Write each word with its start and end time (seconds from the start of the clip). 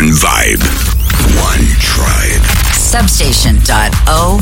One 0.00 0.12
vibe. 0.12 0.64
One 1.36 1.60
tribe. 1.78 2.40
Substation.one. 2.72 4.40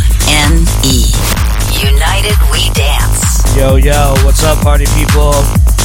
United 1.72 2.36
We 2.52 2.70
Dance. 2.74 3.56
Yo, 3.56 3.74
yo, 3.74 4.14
what's 4.22 4.44
up, 4.44 4.62
party 4.62 4.84
people? 4.94 5.34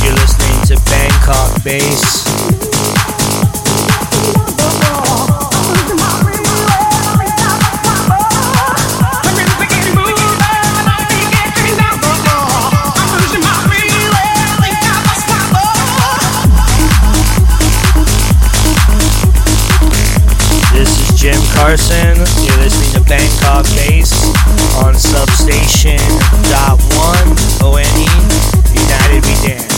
You're 0.03 0.13
listening 0.13 0.61
to 0.67 0.75
Bangkok 0.85 1.63
Bass. 1.63 2.62
Carson. 21.63 22.17
You're 22.43 22.57
listening 22.57 22.91
to 22.91 23.09
Bangkok 23.09 23.63
Bass 23.67 24.11
on 24.83 24.95
Substation 24.95 25.97
dot 26.51 26.77
one 26.91 27.37
O 27.63 27.77
N 27.77 27.87
E 27.97 28.07
United 28.77 29.25
We 29.25 29.47
Dance. 29.47 29.72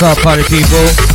What's 0.00 0.16
up, 0.16 0.22
party 0.22 0.44
people? 0.44 1.07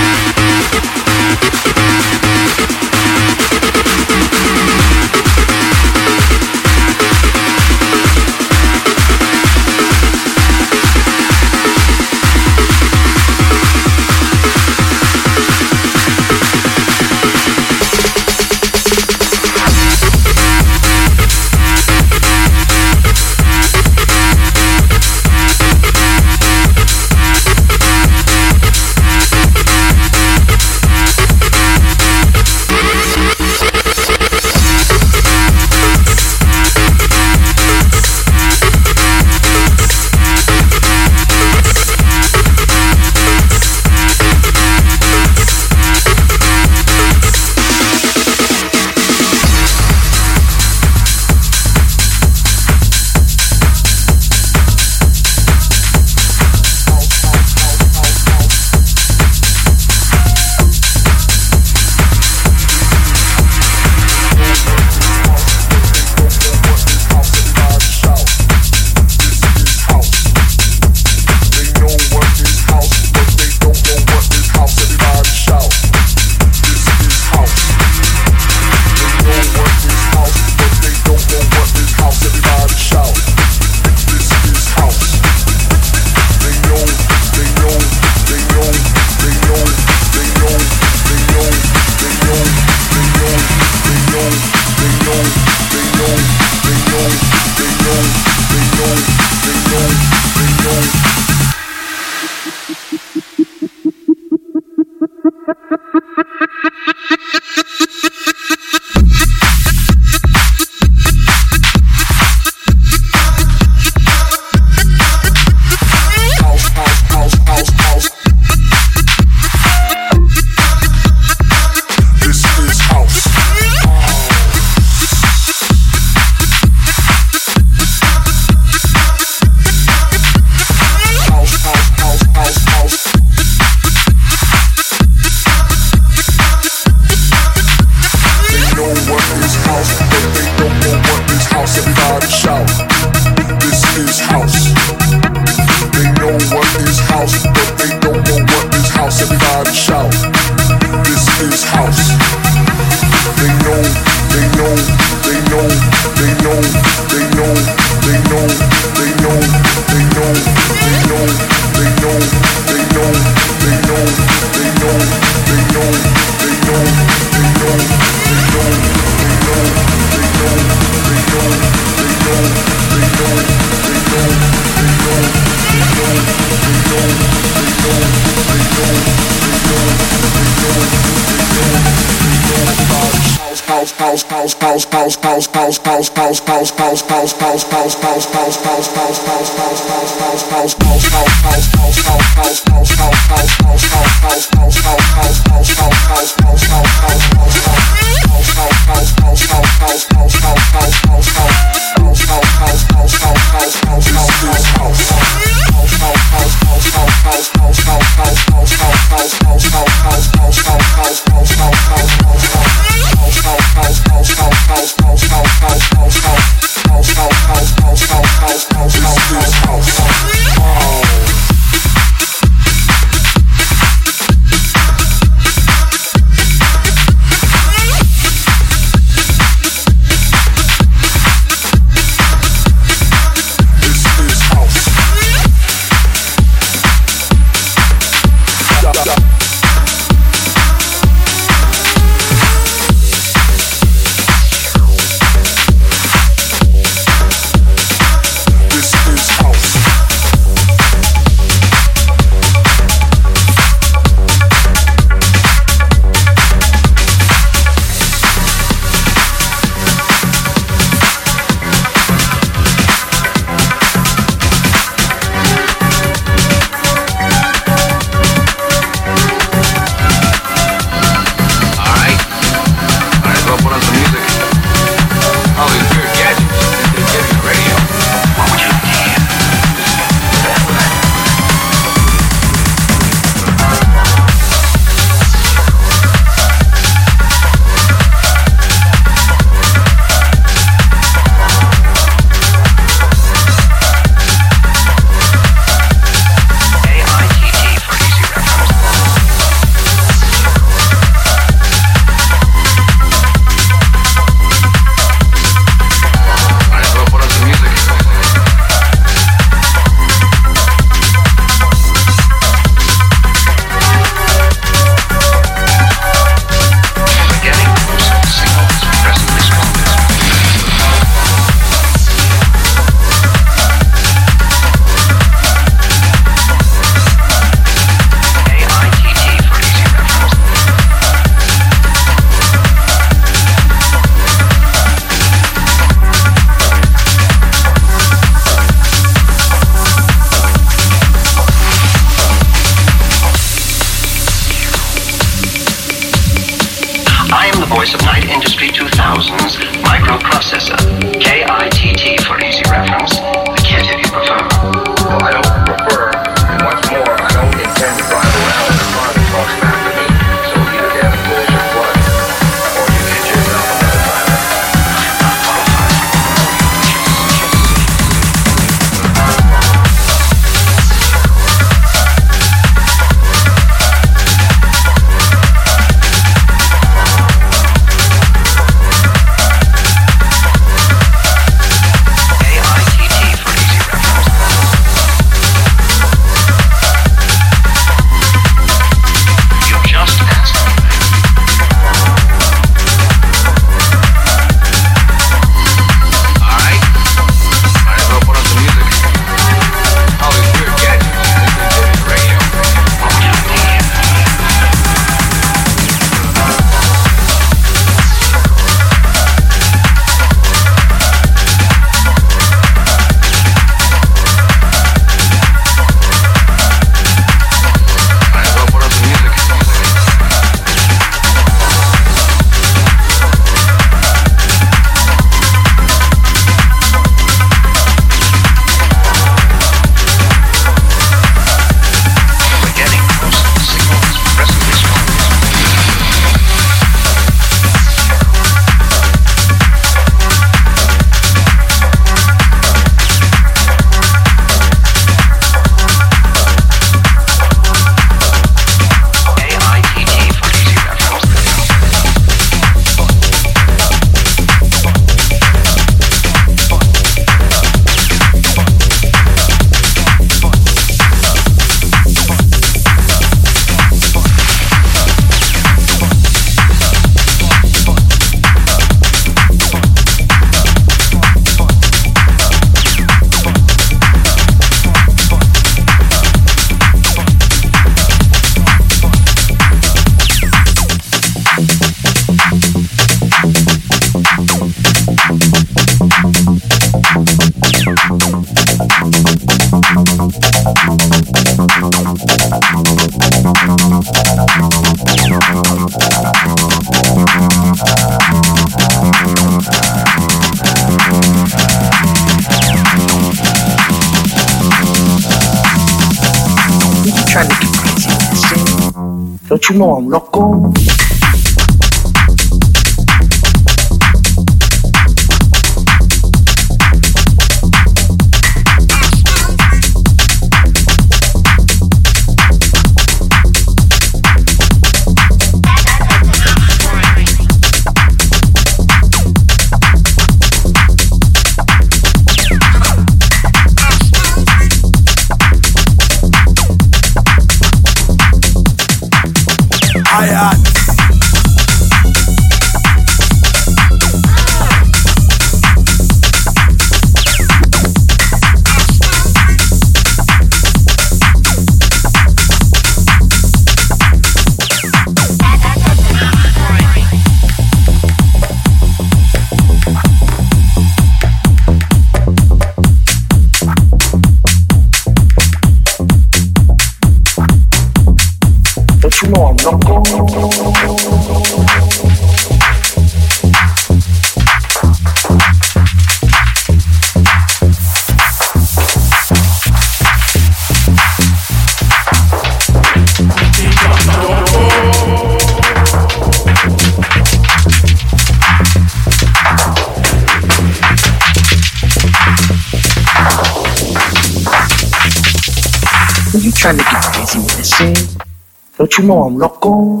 Don't 599.01 600.00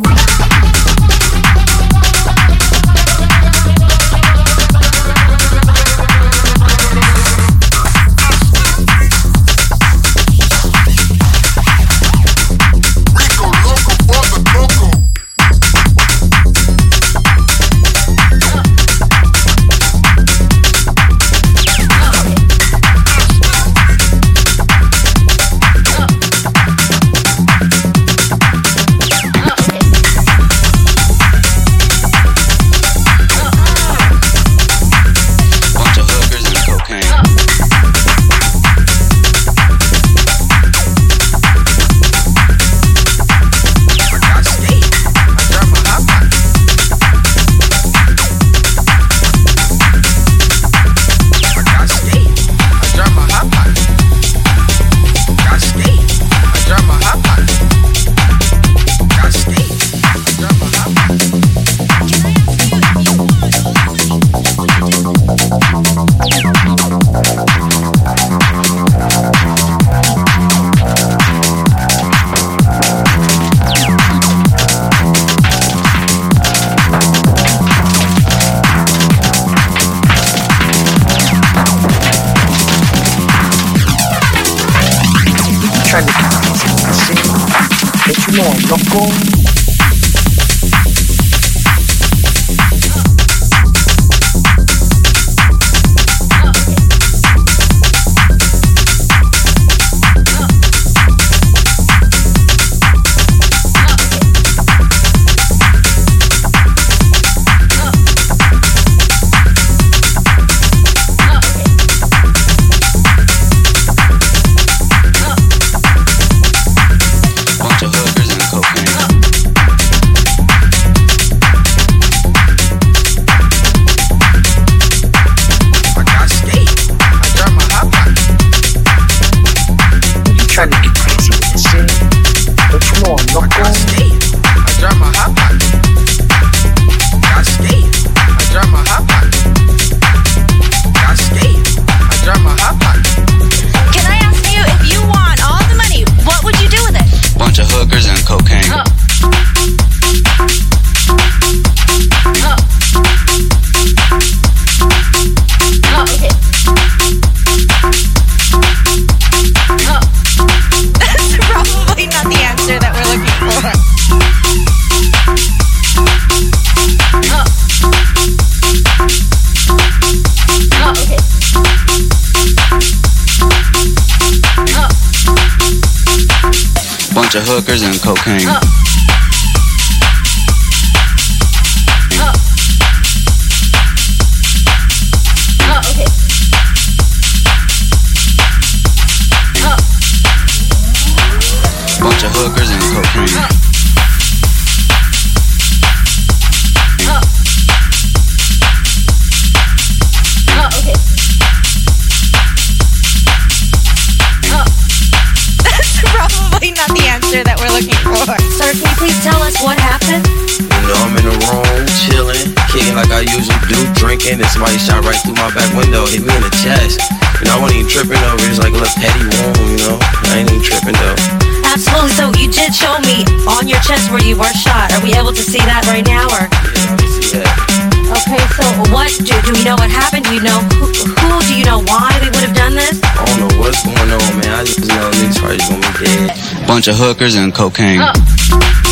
Bunch 236.81 236.87
of 236.87 236.95
hookers 236.97 237.35
and 237.35 237.53
cocaine. 237.53 237.99
Bunch 237.99 238.90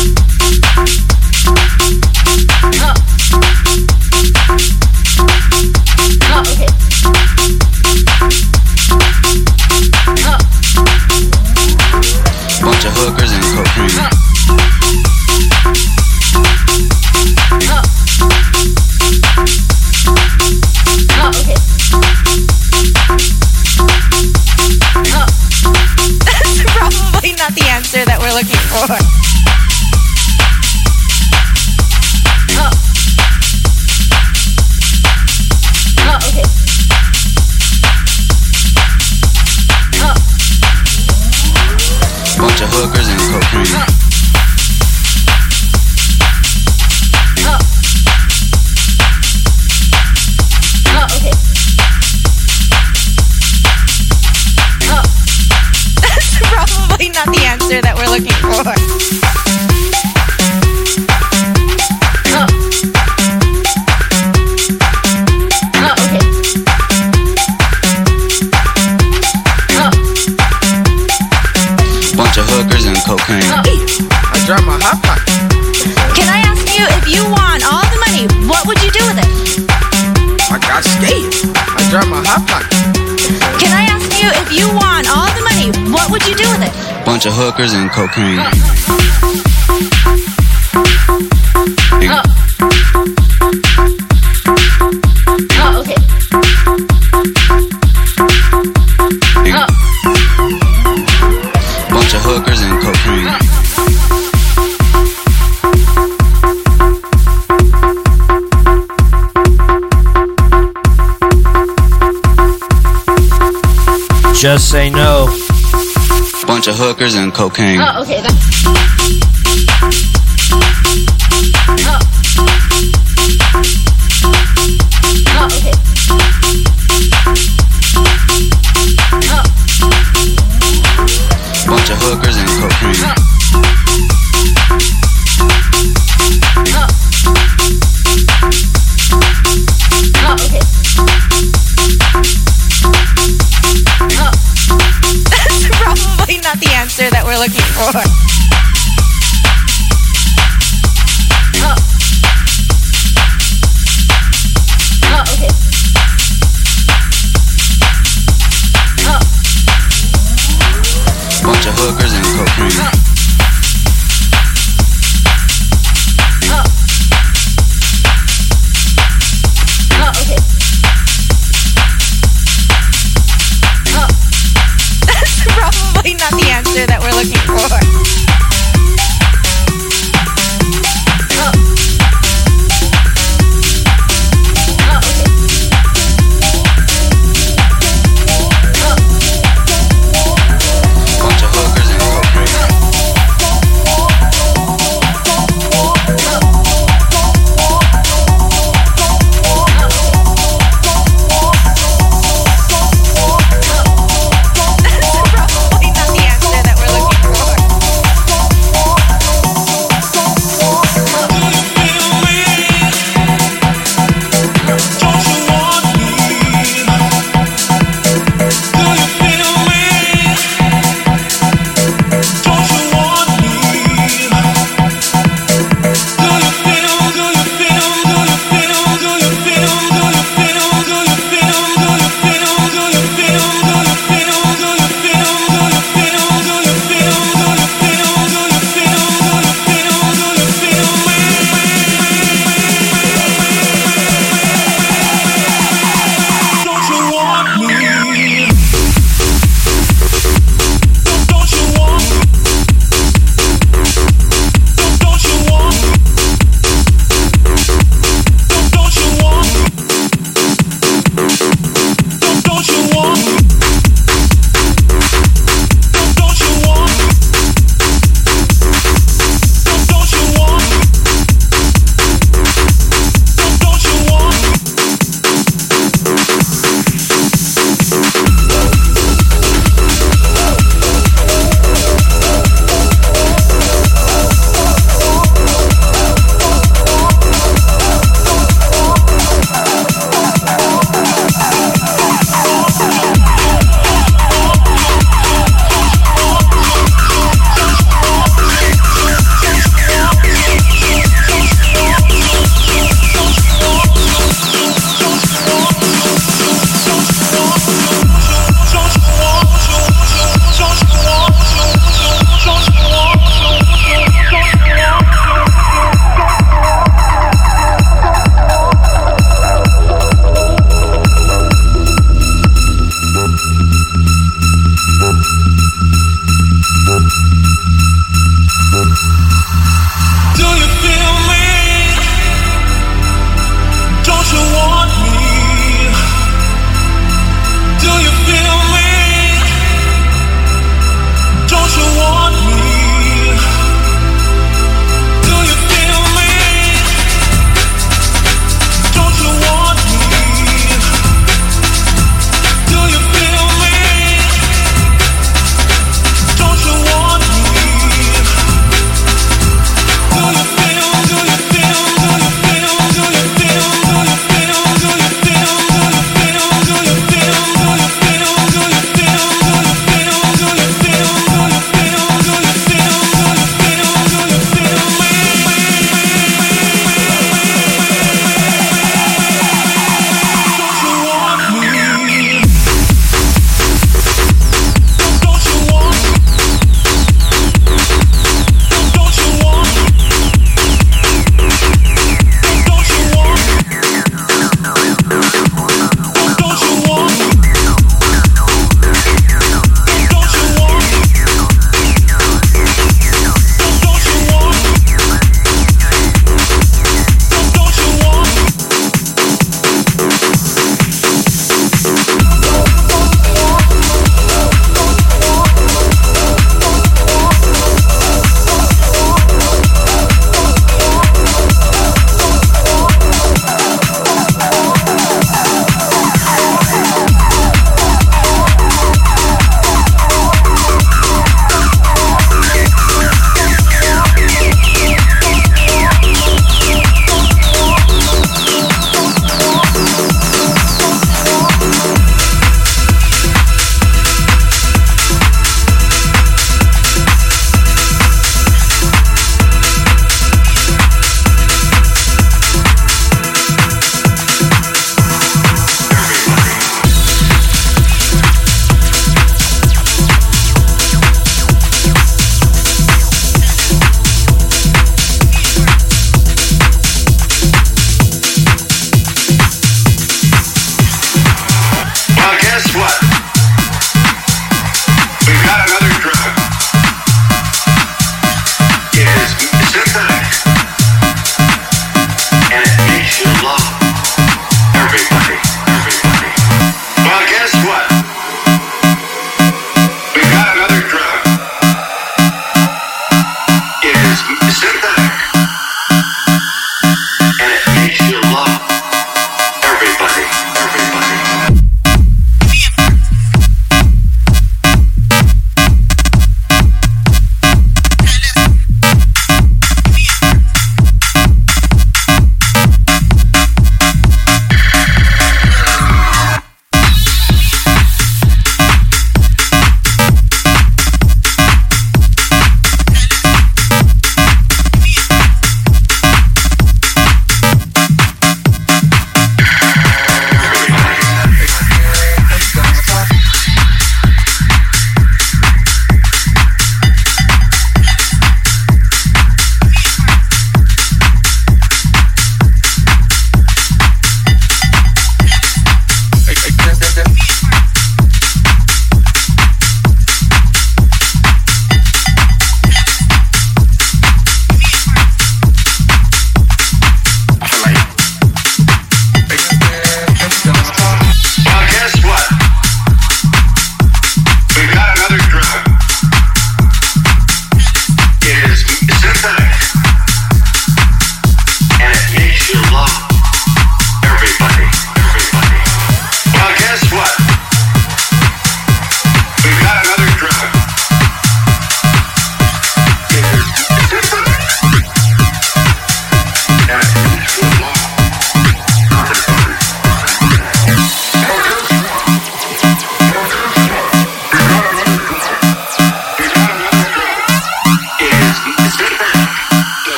cocaine. 117.40 117.80
Oh, 117.80 118.02
okay. 118.02 118.20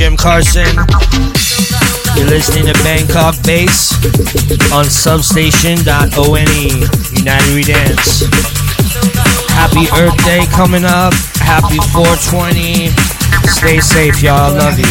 Jim 0.00 0.16
Carson. 0.16 0.64
You're 2.16 2.30
listening 2.30 2.64
to 2.64 2.72
Bangkok 2.82 3.34
Bass 3.42 3.92
on 4.72 4.86
substation.one 4.86 6.46
United 7.12 7.54
We 7.54 7.62
Dance. 7.62 8.24
Happy 9.52 9.84
Earth 10.00 10.16
Day 10.24 10.46
coming 10.52 10.86
up. 10.86 11.12
Happy 11.44 11.76
420. 11.92 12.88
Stay 13.50 13.80
safe, 13.80 14.22
y'all. 14.22 14.54
Love 14.54 14.78
you. 14.78 14.86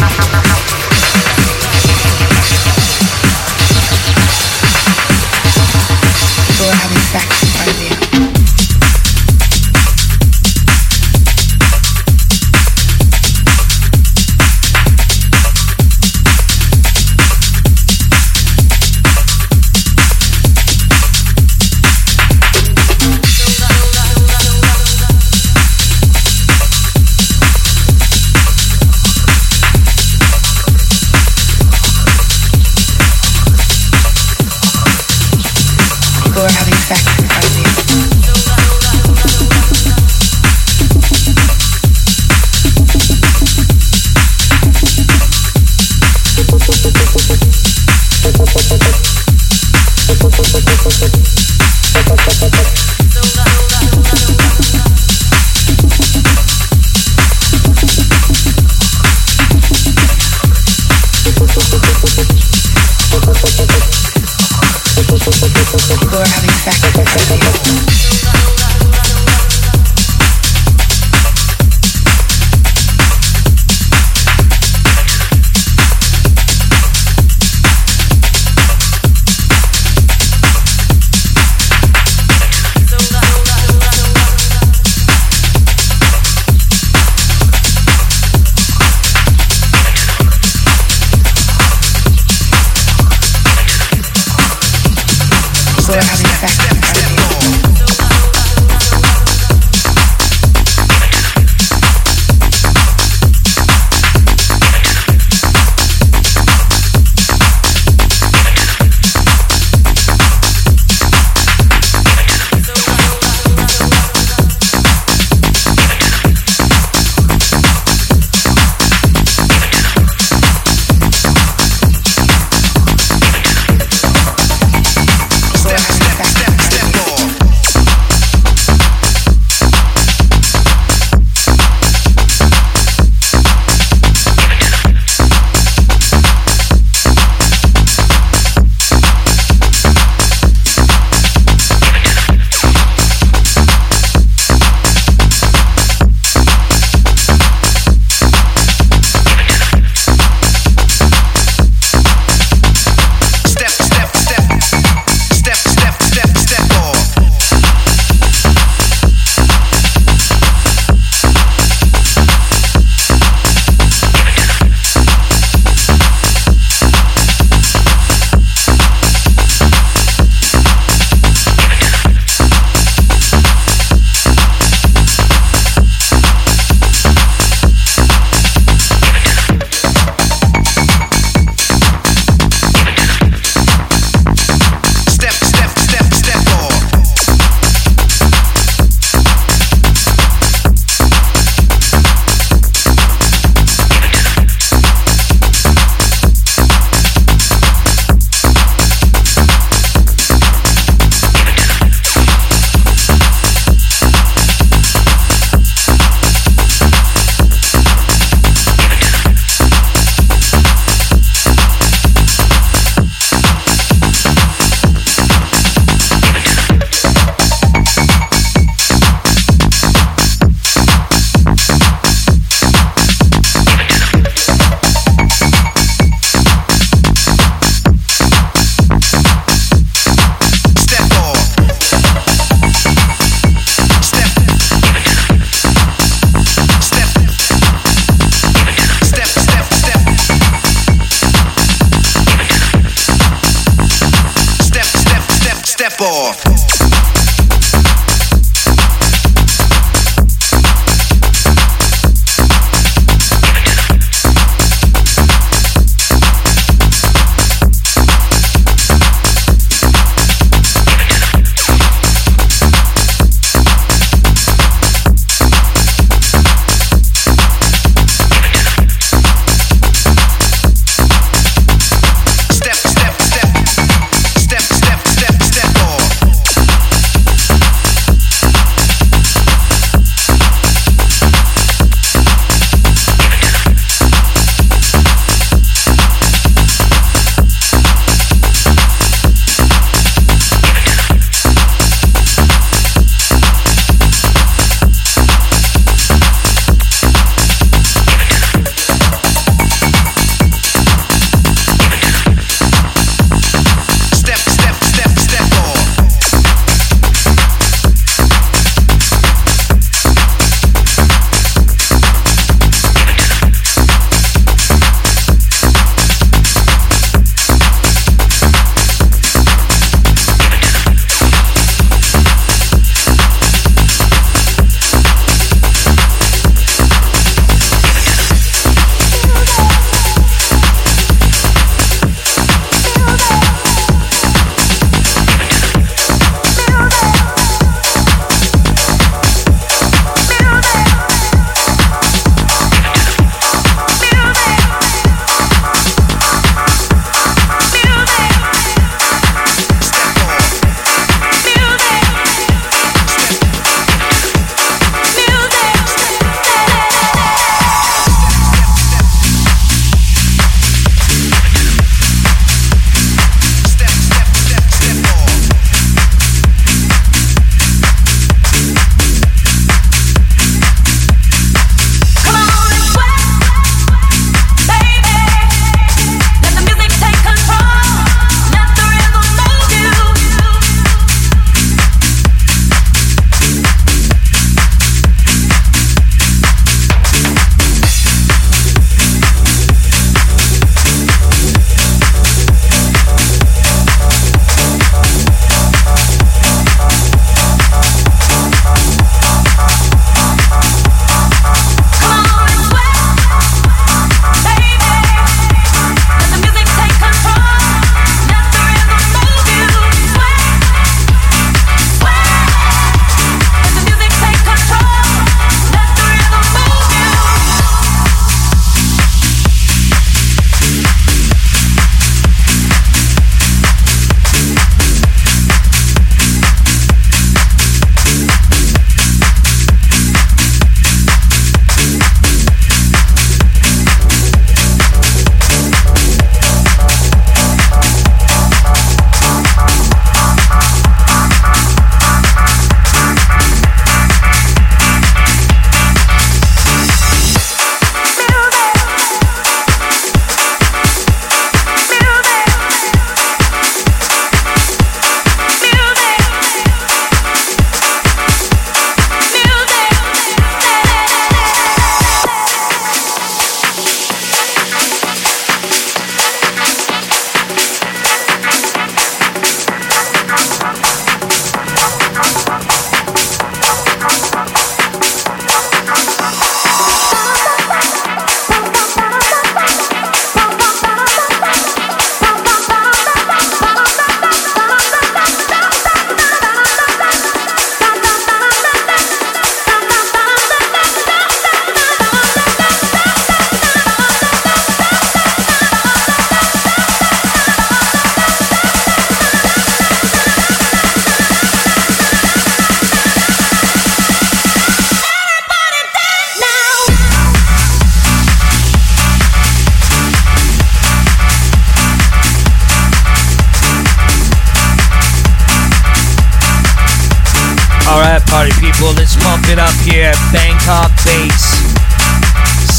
Ha 0.00 0.06
ha. 0.48 0.59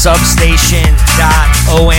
Substation.one. 0.02 1.94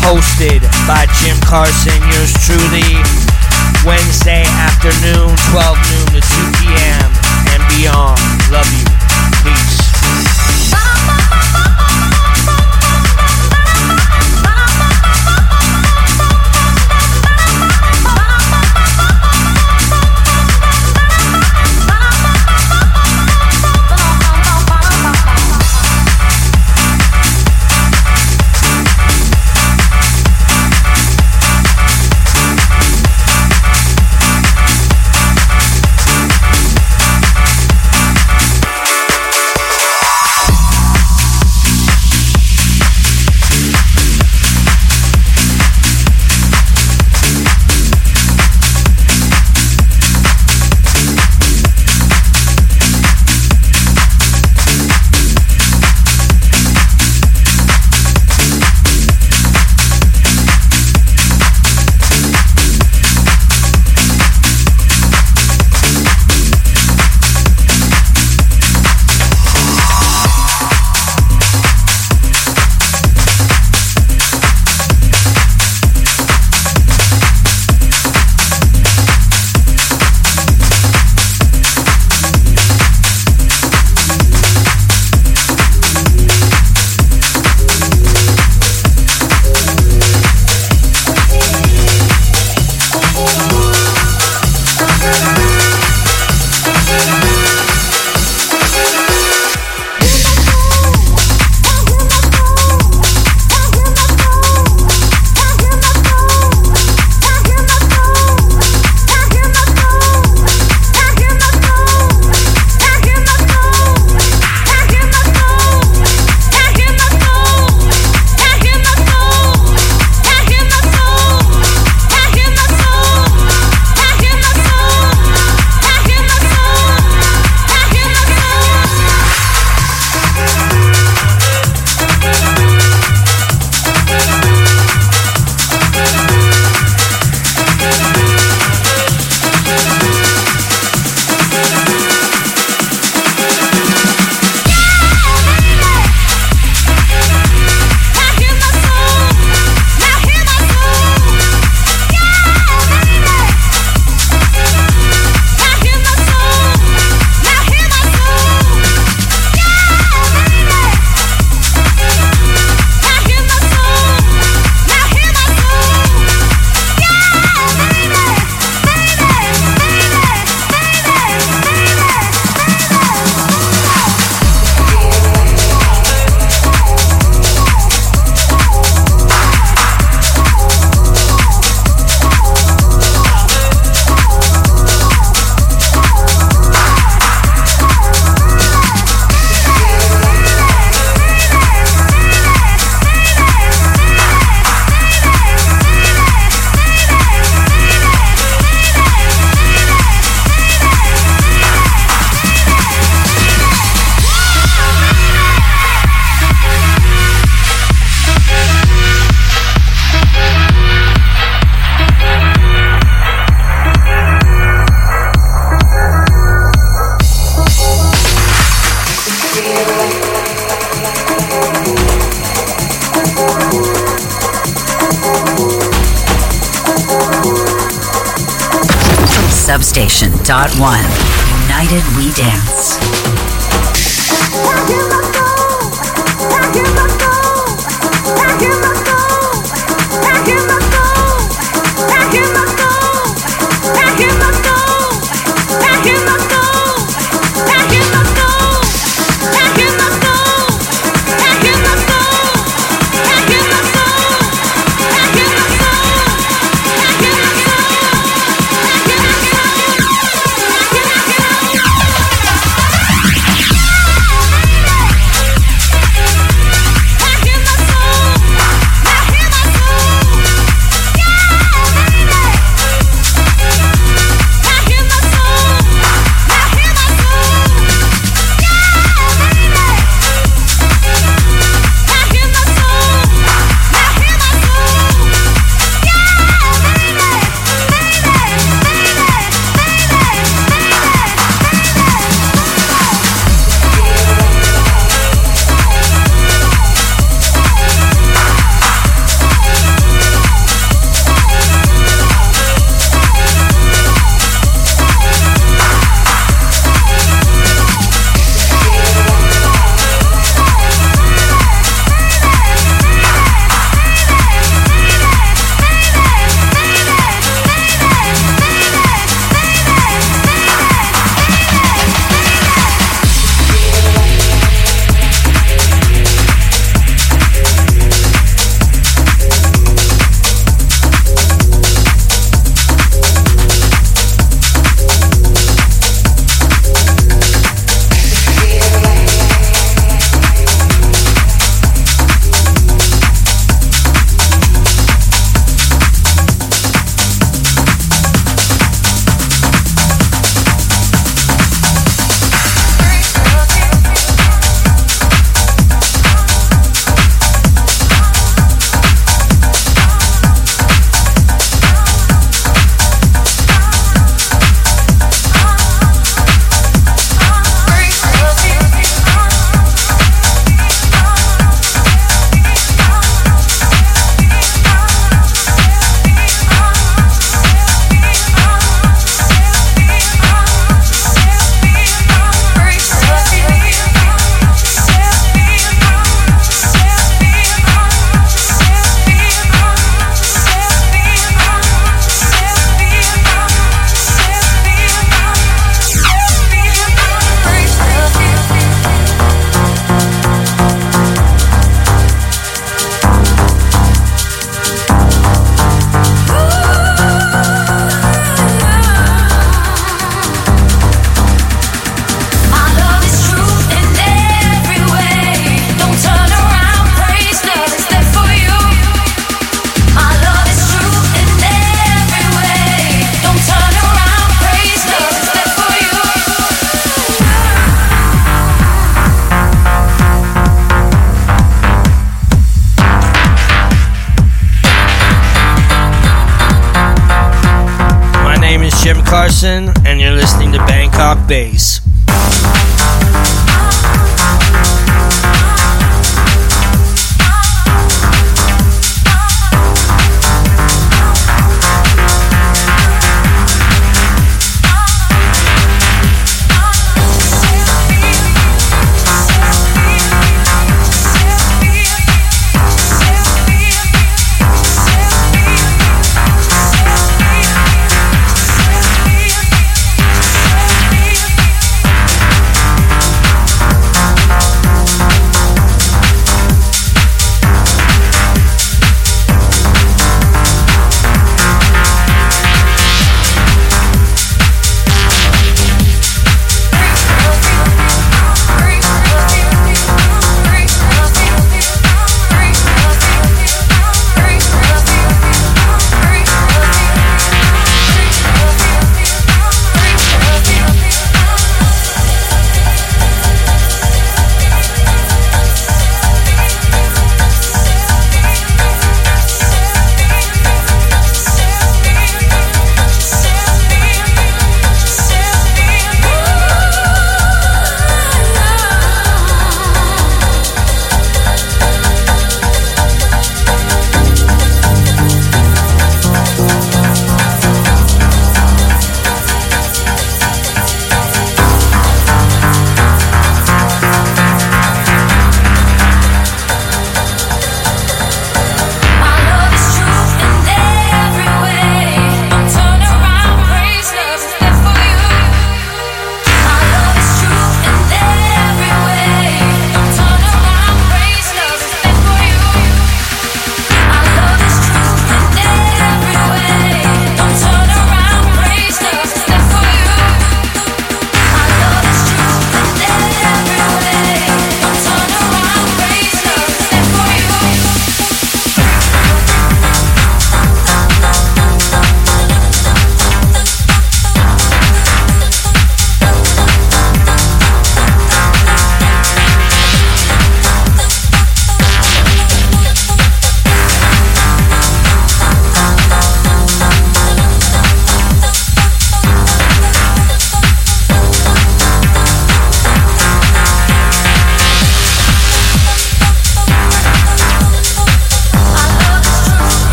Hosted 0.00 0.62
by 0.88 1.04
Jim 1.20 1.36
Carson, 1.44 2.00
yours 2.08 2.32
truly. 2.46 2.96
Wednesday 3.84 4.44
afternoon, 4.56 5.36
12 5.50 5.76
noon 5.90 6.06
to 6.16 6.20
2 6.22 6.50
p.m. 6.56 7.12
and 7.52 7.62
beyond. 7.76 8.18
Love 8.50 8.72
you. 8.72 8.86
Peace. 9.44 9.77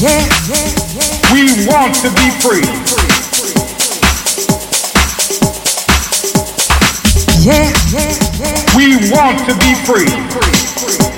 Yeah, 0.00 0.24
We 1.30 1.44
want 1.68 1.94
to 1.96 2.08
be 2.16 2.30
free. 2.40 2.64
Yeah, 7.44 7.70
We 8.74 8.96
want 9.12 9.40
to 9.40 9.54
be 9.58 9.74
free. 9.84 11.09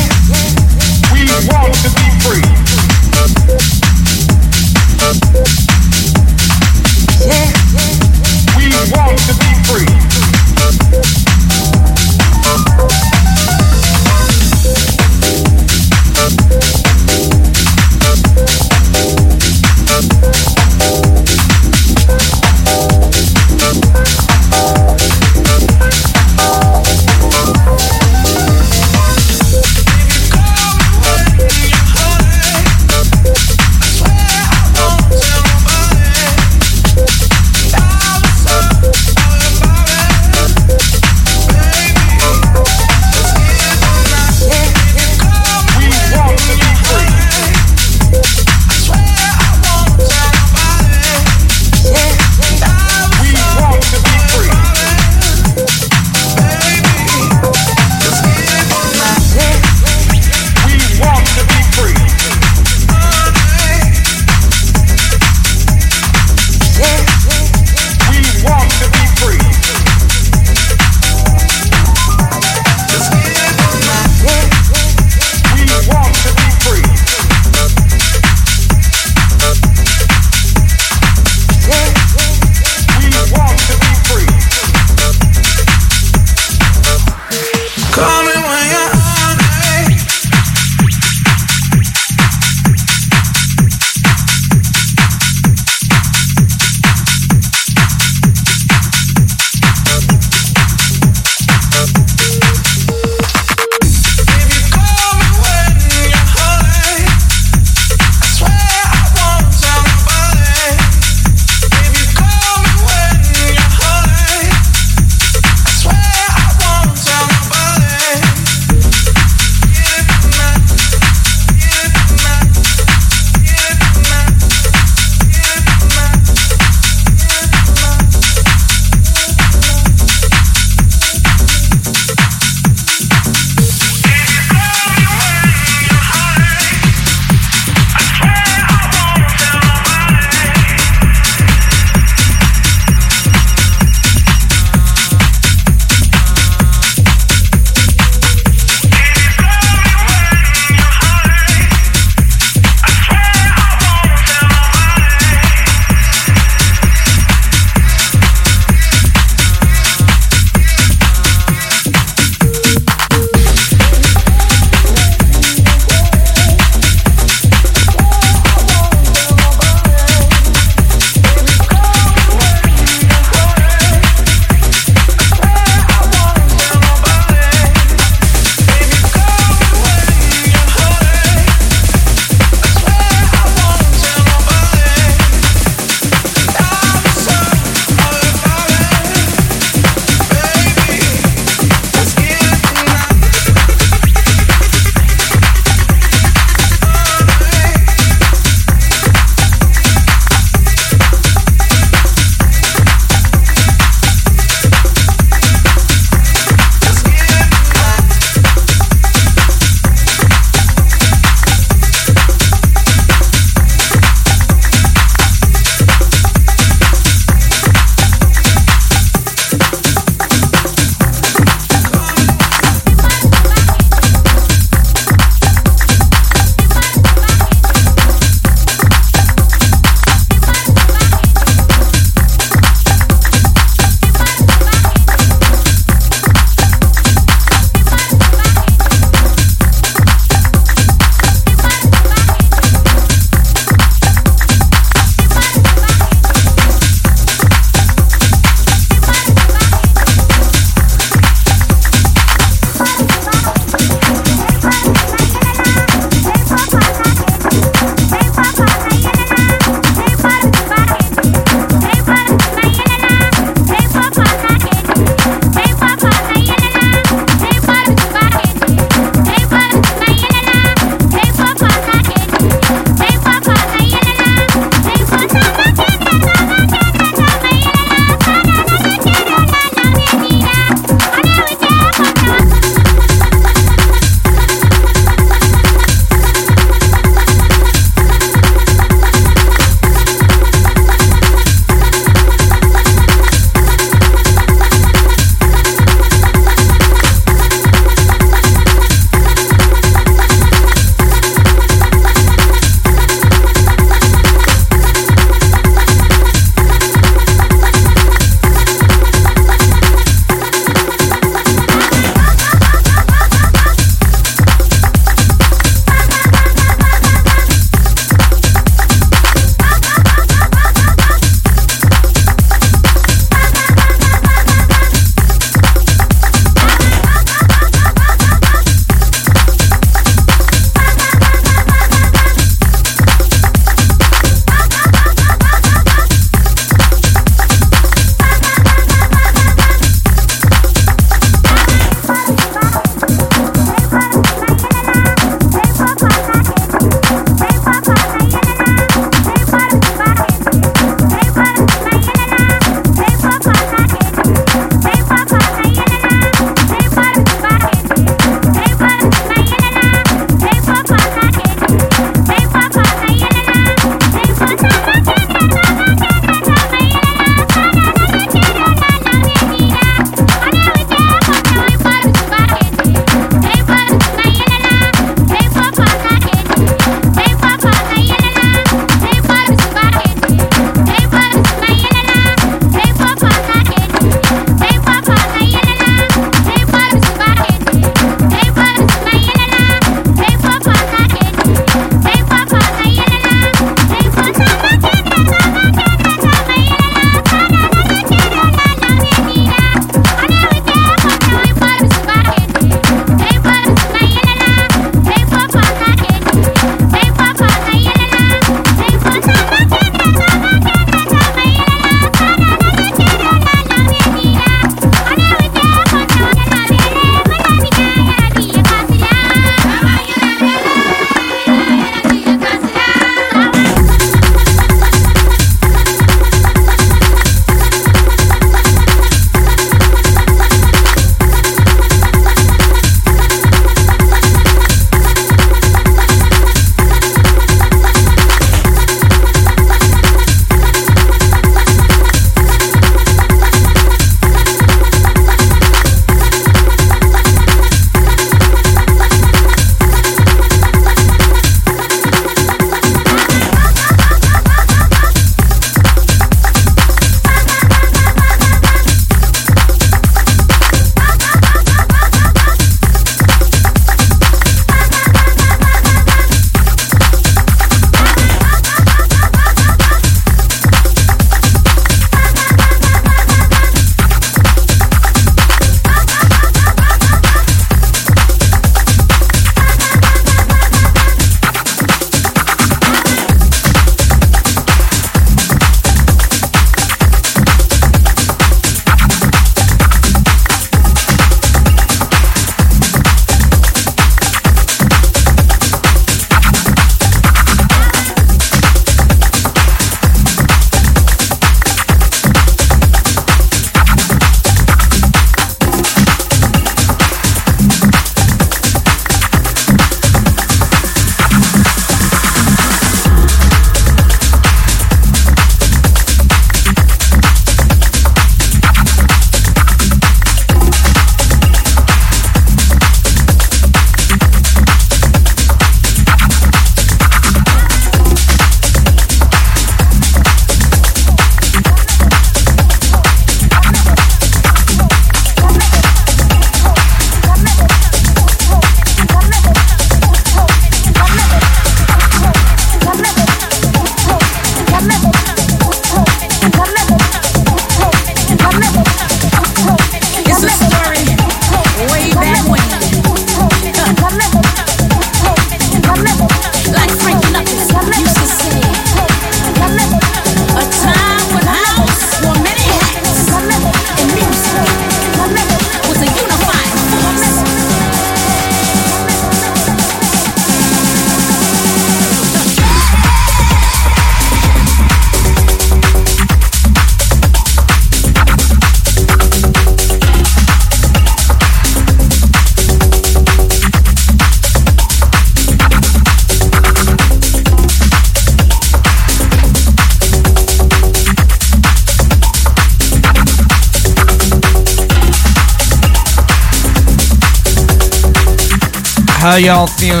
How 599.31 599.37
y'all 599.37 599.65
feeling 599.65 600.00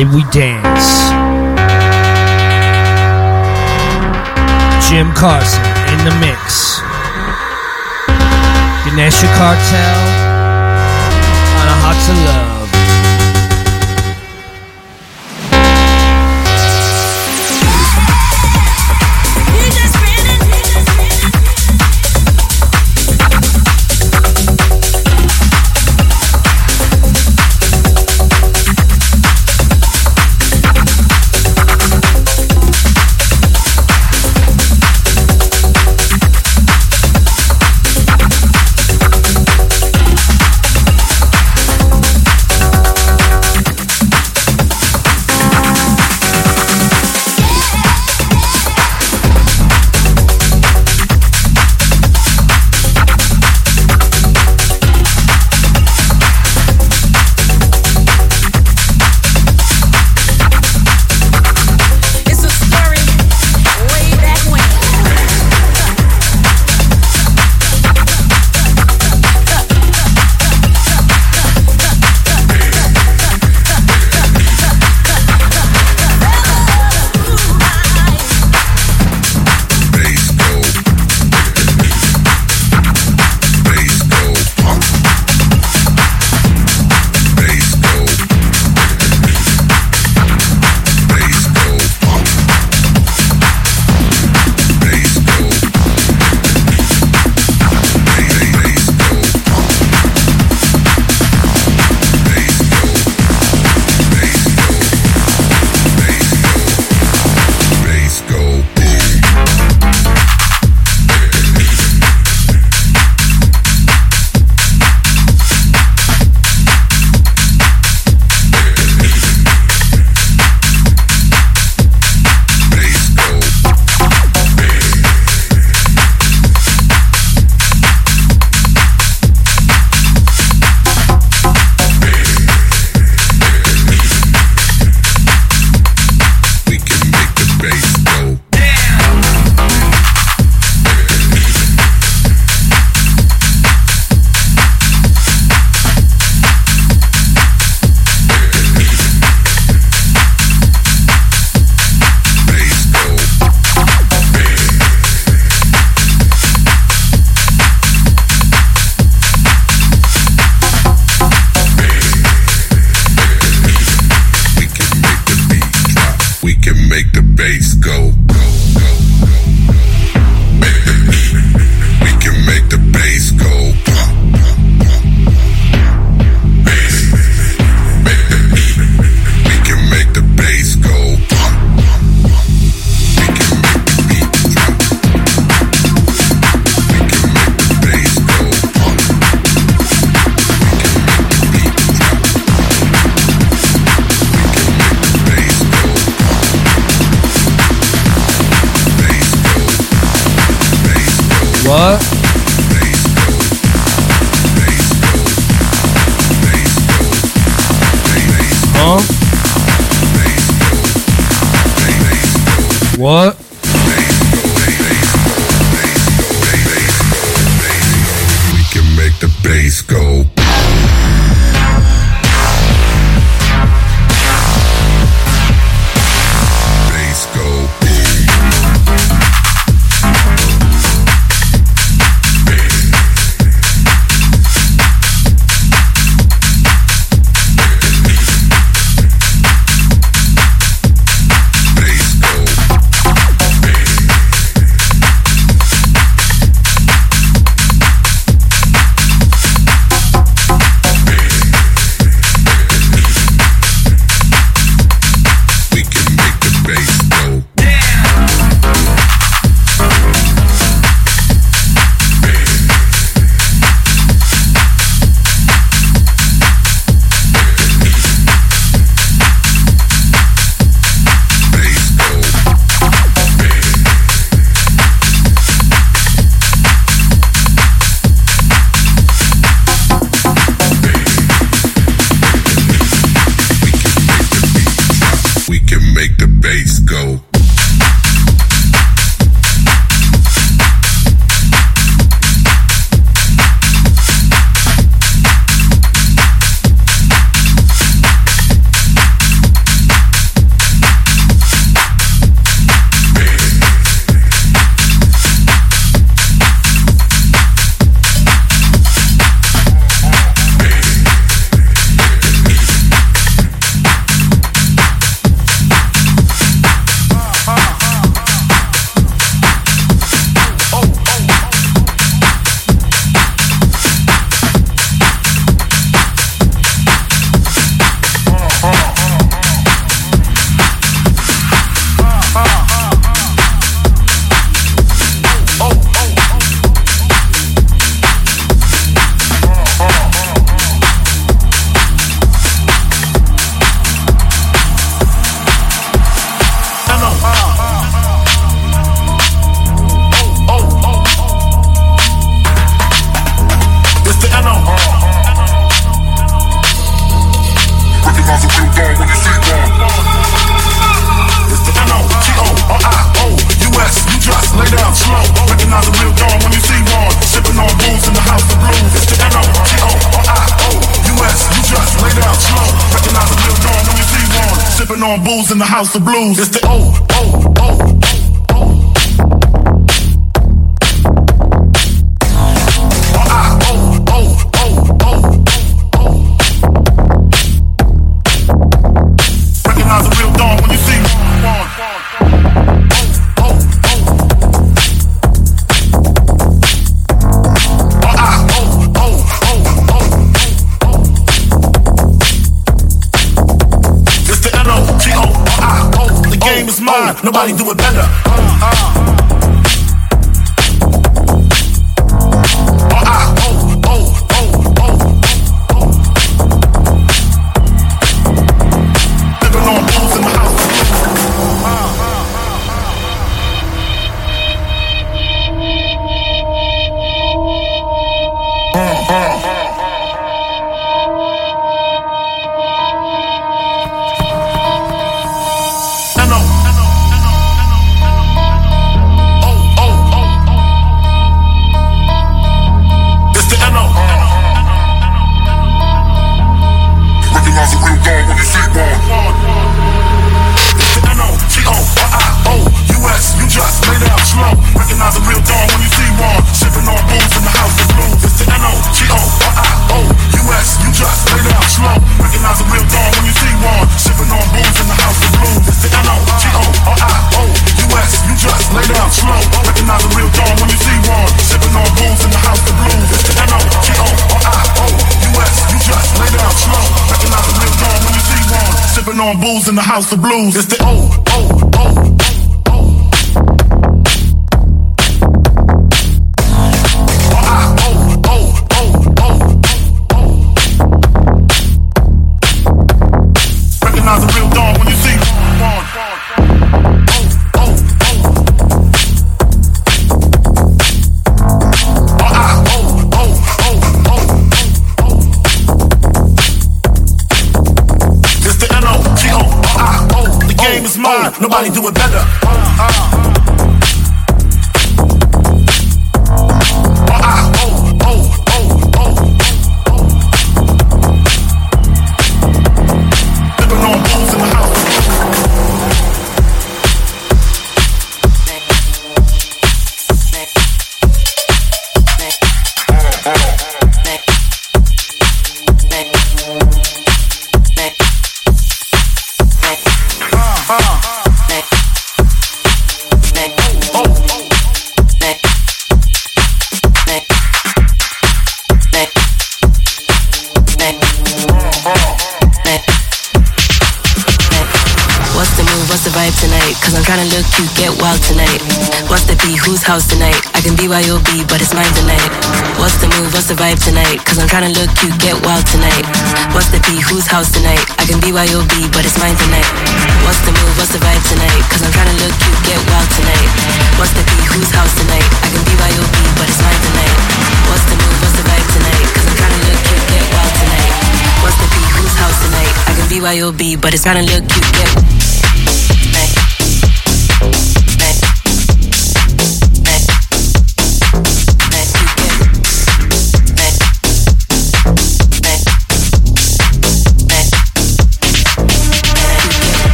United 0.00 0.14
We 0.14 0.22
Dance. 0.30 0.49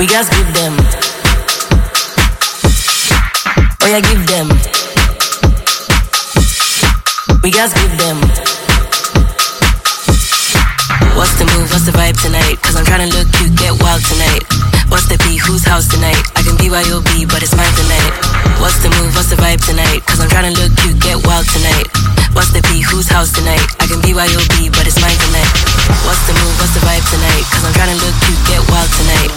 We 0.00 0.06
just 0.06 0.32
give 0.32 0.48
them. 0.54 0.72
Oh 3.82 3.88
yeah, 3.92 4.00
give 4.00 4.24
them. 4.32 4.48
We 7.44 7.50
just 7.50 7.76
give 7.76 7.92
them. 8.00 8.16
What's 11.20 11.36
the 11.36 11.44
move? 11.52 11.68
What's 11.68 11.84
the 11.84 11.92
vibe 11.92 12.16
tonight? 12.16 12.56
Cause 12.62 12.76
I'm 12.76 12.86
tryna 12.88 13.12
look 13.12 13.28
cute, 13.36 13.52
get 13.60 13.76
wild 13.76 14.00
tonight. 14.08 14.40
What's 14.88 15.04
the 15.04 15.20
be? 15.28 15.36
Whose 15.36 15.68
house 15.68 15.86
tonight? 15.86 16.24
I 16.34 16.48
can 16.48 16.56
be 16.56 16.72
YOB, 16.72 17.28
but 17.28 17.44
it's 17.44 17.52
mine 17.52 17.74
tonight. 17.76 18.12
What's 18.56 18.80
the 18.80 18.88
move? 18.88 19.12
What's 19.12 19.28
the 19.28 19.36
vibe 19.36 19.60
tonight? 19.60 20.00
Cause 20.08 20.24
I'm 20.24 20.30
tryna 20.32 20.56
look 20.56 20.72
cute, 20.80 20.96
get 20.96 21.20
wild 21.28 21.44
tonight. 21.44 22.09
What's 22.30 22.54
the 22.54 22.62
be? 22.70 22.78
Whose 22.80 23.10
house 23.10 23.34
tonight? 23.34 23.62
I 23.82 23.90
can 23.90 23.98
be 24.00 24.14
YOB, 24.14 24.70
but 24.70 24.86
it's 24.86 24.98
mine 25.02 25.18
tonight. 25.18 25.50
What's 26.06 26.22
the 26.30 26.34
move? 26.38 26.54
What's 26.62 26.74
the 26.78 26.82
vibe 26.86 27.02
tonight? 27.10 27.42
Cause 27.50 27.66
I'm 27.66 27.74
tryna 27.74 27.98
look 27.98 28.14
cute, 28.22 28.38
get 28.46 28.62
wild 28.70 28.86
tonight. 28.94 29.30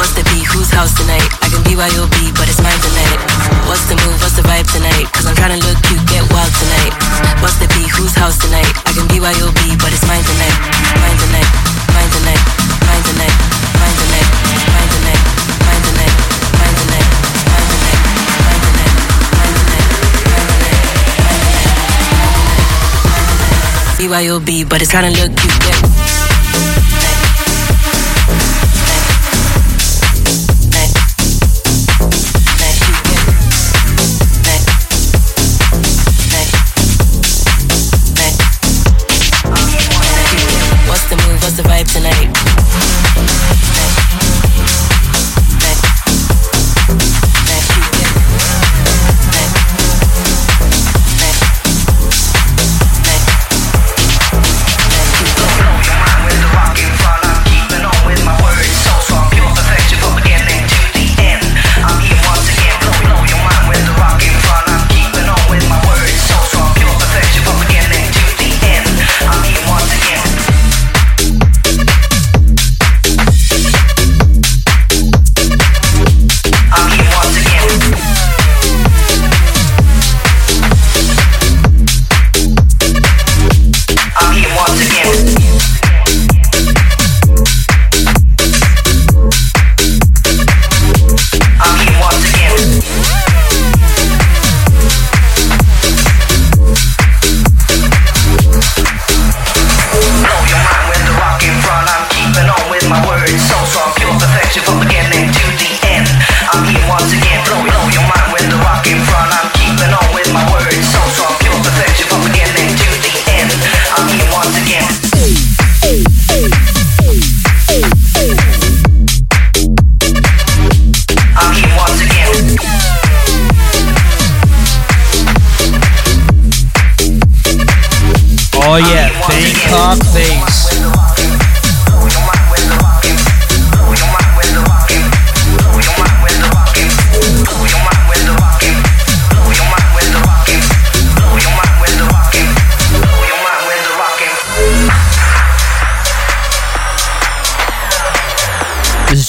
What's 0.00 0.16
the 0.16 0.24
be? 0.32 0.40
Whose 0.48 0.72
house 0.72 0.96
tonight? 0.96 1.28
I 1.44 1.52
can 1.52 1.60
be 1.68 1.76
YOB, 1.76 2.16
but 2.40 2.48
it's 2.48 2.60
mine 2.64 2.80
tonight. 2.80 3.20
What's 3.68 3.84
the 3.92 4.00
move? 4.00 4.16
What's 4.24 4.36
the 4.40 4.44
vibe 4.48 4.64
tonight? 4.64 5.12
Cause 5.12 5.28
I'm 5.28 5.36
tryna 5.36 5.60
look 5.60 5.76
cute, 5.92 6.00
get 6.08 6.24
wild 6.32 6.52
tonight. 6.56 6.92
What's 7.44 7.60
the 7.60 7.68
be? 7.76 7.84
Whose 8.00 8.16
house 8.16 8.40
tonight? 8.40 8.72
I 8.88 8.96
can 8.96 9.04
be 9.12 9.20
YOB, 9.20 9.60
but 9.84 9.92
it's 9.92 10.04
mine 10.08 10.24
tonight. 10.24 10.56
Mine 11.04 11.18
tonight. 11.20 11.48
Mine 11.92 12.10
tonight. 12.16 12.42
Mine 12.88 13.04
tonight. 13.04 13.34
Mine 13.76 13.96
tonight. 14.00 14.28
Mine 14.72 14.87
tonight. 14.87 14.87
BYOB, 23.98 24.68
but 24.68 24.80
it's 24.80 24.92
tryna 24.92 25.10
look 25.10 25.36
cute, 25.36 25.58
get 25.60 26.17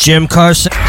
Jim 0.10 0.28
Carson. 0.28 0.89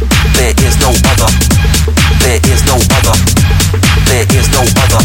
There 0.00 0.56
is 0.64 0.76
no 0.80 0.88
other. 1.12 1.28
There 2.24 2.40
is 2.48 2.64
no 2.64 2.80
other. 2.80 3.16
There 4.08 4.24
is 4.32 4.48
no 4.48 4.64
other. 4.80 5.02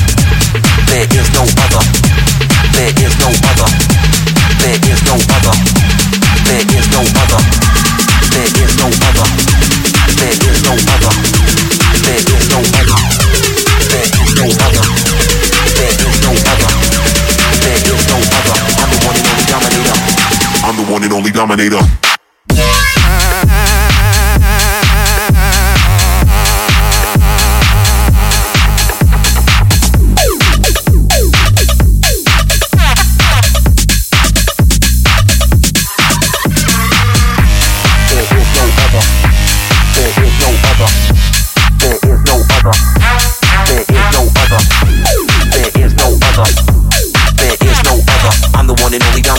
There 0.88 1.08
is 1.12 1.28
no 1.36 1.44
other. 1.44 1.84
There 2.72 2.96
is 3.04 3.16
no 3.20 3.28
other. 3.28 3.68
There 4.64 4.80
is 4.88 5.04
no 5.04 5.16
other. 5.20 5.56
There 6.48 6.64
is 6.72 6.88
no 6.96 7.04
other. 7.04 7.42
There 8.32 8.56
is 8.56 8.76
no 8.80 8.88
other. 8.88 9.28
There 10.16 10.32
is 10.40 10.64
no 10.64 10.76
other. 10.80 11.12
There 12.06 12.24
is 12.24 12.48
no 12.48 12.60
other. 12.64 13.04
There 13.92 14.08
is 14.16 14.32
no 14.40 14.48
other. 14.48 14.86
There 15.76 15.92
is 15.92 16.18
no 16.24 16.32
other. 16.40 16.72
There 17.64 17.84
is 17.84 18.06
no 18.08 18.18
other. 18.24 18.56
I'm 18.80 18.90
the 18.92 19.00
one 19.04 19.16
and 19.20 19.28
only 19.28 19.46
dominator. 19.52 19.98
I'm 20.64 20.76
the 20.78 20.84
one 20.88 21.04
and 21.04 21.14
only 21.14 21.32
dominator. 21.32 22.15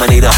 Need 0.09 0.25
a. 0.25 0.36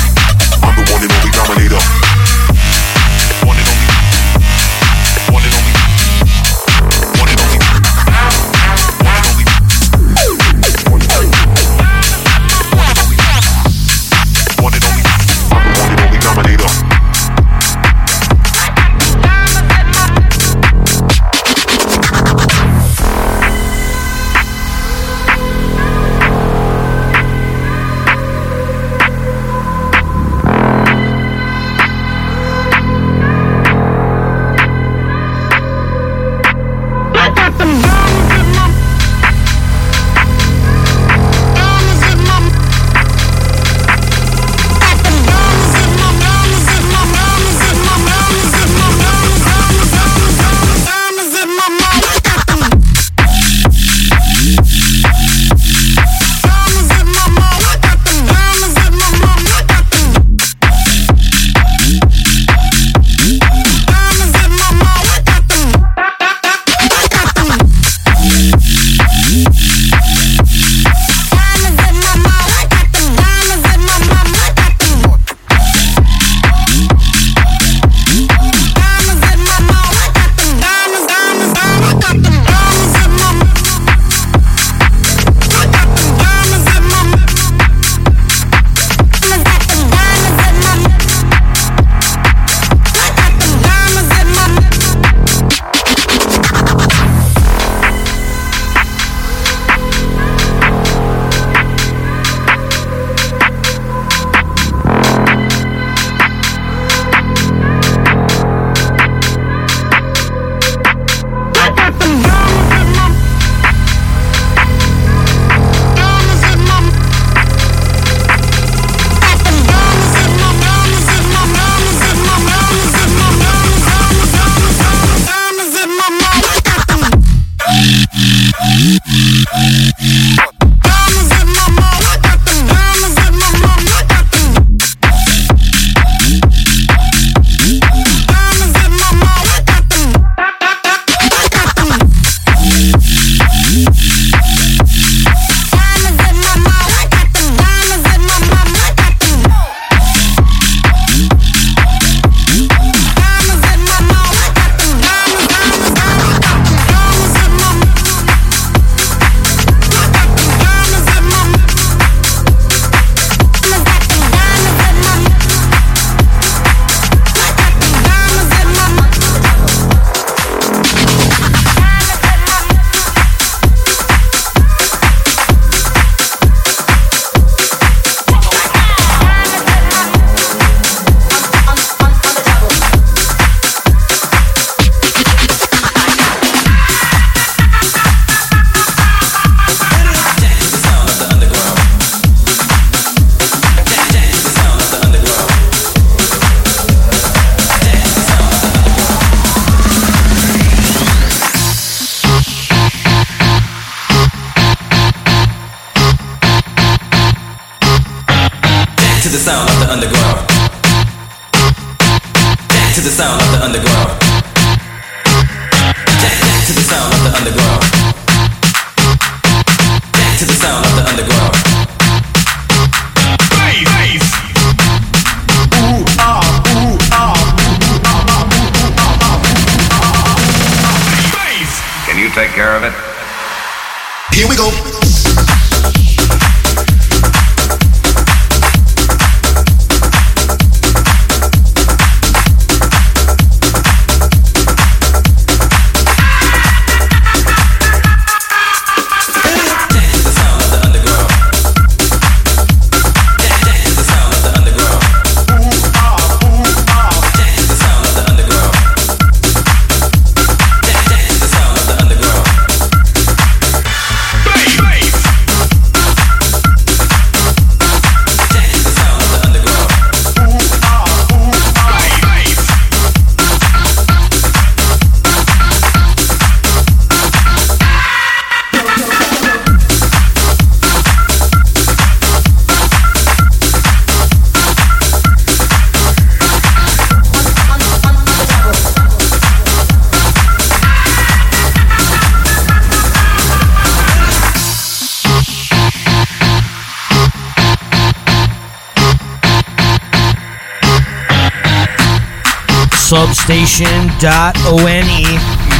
dot 304.18 304.56
O-N-E, 304.66 305.22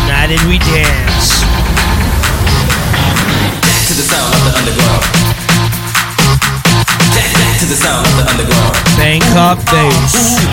United 0.07 0.41
We 0.47 0.59
Dance. 0.59 1.43
Back 3.67 3.83
to 3.89 3.95
the 3.95 4.07
sound 4.07 4.33
of 4.33 4.45
the 4.47 4.55
underground. 4.57 5.03
Back, 7.11 7.35
back 7.35 7.59
to 7.59 7.67
the 7.67 7.75
sound 7.75 8.07
of 8.07 8.15
the 8.15 8.31
underground. 8.31 8.75
Bangkok 8.97 9.59
bass. 9.67 10.48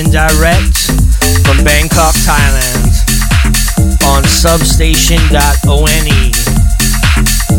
And 0.00 0.12
direct 0.12 0.88
from 1.44 1.62
Bangkok, 1.62 2.14
Thailand, 2.24 2.88
on 4.08 4.24
substation.one 4.24 6.08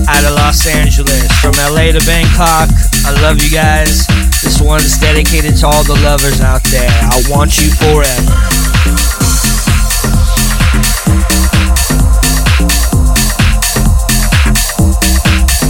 out 0.10 0.24
of 0.26 0.34
Los 0.34 0.66
Angeles. 0.66 1.30
From 1.40 1.54
LA 1.54 1.94
to 1.94 2.02
Bangkok, 2.06 2.70
I 3.06 3.14
love 3.22 3.38
you 3.44 3.52
guys. 3.52 4.08
This 4.42 4.60
one's 4.60 4.98
dedicated 4.98 5.56
to 5.58 5.68
all 5.68 5.84
the 5.84 5.94
lovers 6.02 6.42
out 6.42 6.64
there. 6.66 6.90
I 6.90 7.22
want 7.30 7.58
you 7.62 7.70
forever. 7.78 8.34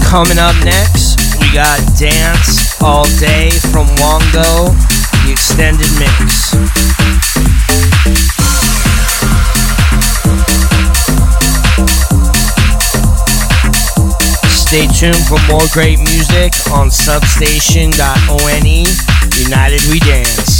Coming 0.07 0.39
up 0.39 0.55
next, 0.63 1.19
we 1.41 1.51
got 1.53 1.79
Dance 1.99 2.81
All 2.81 3.05
Day 3.19 3.49
from 3.71 3.87
Wongo, 3.99 4.71
the 5.25 5.31
extended 5.31 5.91
mix. 5.99 6.40
Stay 14.71 14.87
tuned 14.87 15.17
for 15.27 15.37
more 15.49 15.67
great 15.73 15.99
music 15.99 16.53
on 16.71 16.89
substation.one. 16.91 18.67
United 19.37 19.81
We 19.91 19.99
Dance. 19.99 20.50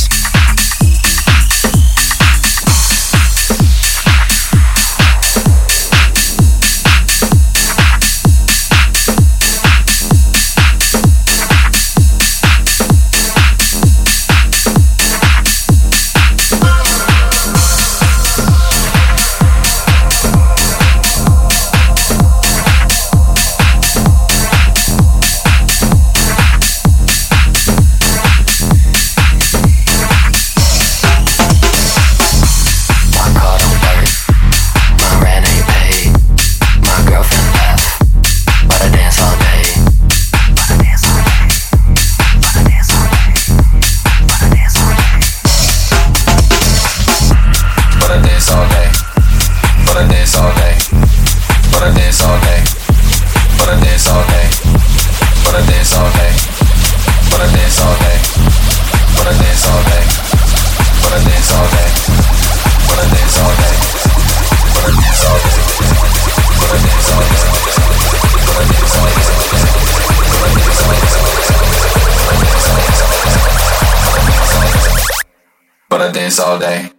holiday. 76.51 76.90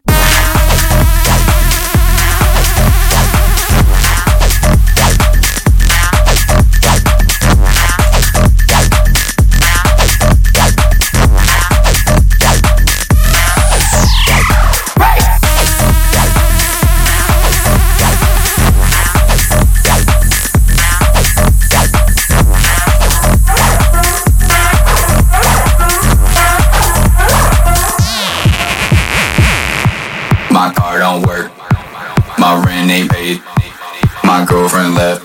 My 34.82 34.88
left. 34.98 35.22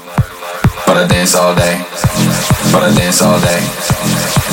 But 0.85 0.97
I 0.97 1.07
dance 1.07 1.33
all 1.33 1.55
day. 1.55 1.81
But 2.69 2.83
I 2.85 2.93
dance 2.93 3.23
all 3.25 3.39
day. 3.41 3.57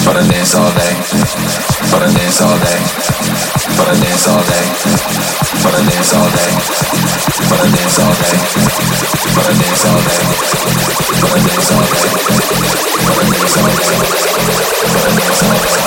But 0.00 0.16
I 0.16 0.24
dance 0.24 0.54
all 0.56 0.72
day. 0.72 0.96
But 1.92 2.00
I 2.00 2.08
dance 2.08 2.40
all 2.40 2.56
day. 2.56 2.80
But 3.76 3.84
I 3.84 4.00
dance 4.00 4.24
all 4.24 4.40
day. 4.48 4.64
But 5.60 5.76
I 5.76 5.84
dance 5.84 6.08
all 6.16 6.24
day. 6.32 6.52
But 7.52 7.60
I 7.60 7.68
dance 7.68 8.00
all 8.00 8.16
day. 8.16 8.32
But 9.36 9.44
I 9.44 9.52
dance 9.60 9.84
all 9.84 10.00
day. 10.08 10.24
But 11.20 11.36
I 11.36 11.44
dance 11.44 11.68
all 11.68 11.84
day. 11.84 12.08
But 13.04 13.12
I 13.12 13.28
dance 13.28 13.60
all 13.60 13.76
day. 13.76 14.00
But 14.88 15.04
I 15.04 15.12
dance 15.20 15.42
all 15.44 15.60
day. 15.60 15.84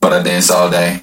But 0.00 0.12
I 0.12 0.22
dance 0.22 0.50
all 0.50 0.70
day. 0.70 1.02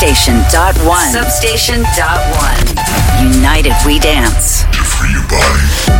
Substation 0.00 0.36
dot 0.50 0.74
one. 0.88 1.12
Substation 1.12 1.82
dot 1.94 2.24
one. 2.40 3.32
United 3.34 3.74
we 3.84 3.98
dance. 3.98 4.62
To 4.62 4.82
free 4.82 5.12
your 5.12 5.28
body. 5.28 5.99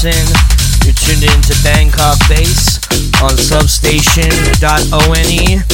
Carson. 0.00 0.32
You're 0.82 0.94
tuned 0.94 1.24
in 1.24 1.42
to 1.42 1.54
Bangkok 1.62 2.18
Bass 2.26 2.80
on 3.22 3.36
substation.one. 3.36 5.69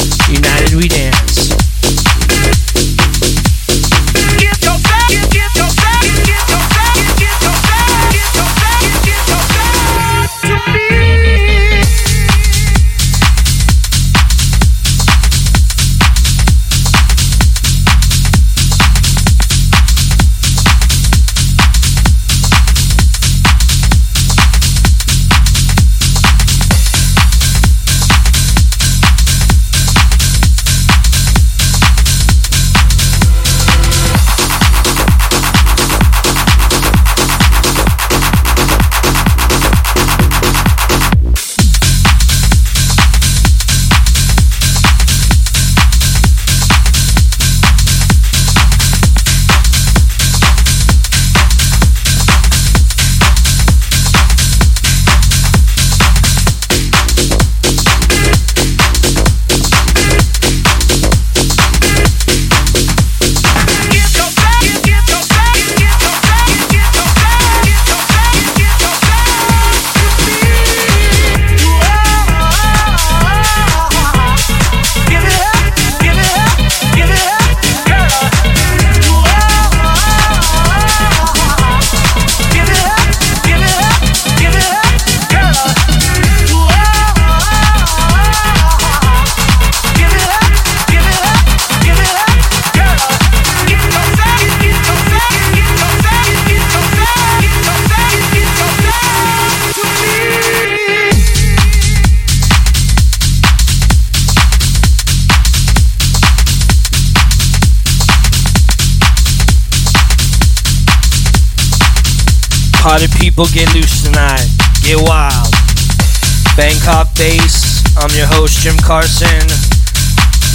Jim 118.61 118.77
Carson. 118.77 119.47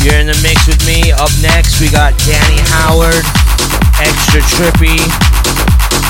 You're 0.02 0.18
in 0.18 0.26
the 0.26 0.38
mix 0.42 0.66
with 0.66 0.84
me. 0.86 1.12
Up 1.12 1.30
next, 1.40 1.80
we 1.80 1.88
got 1.88 2.16
Danny 2.18 2.58
Howard. 2.74 3.22
Extra 4.00 4.40
trippy. 4.40 4.98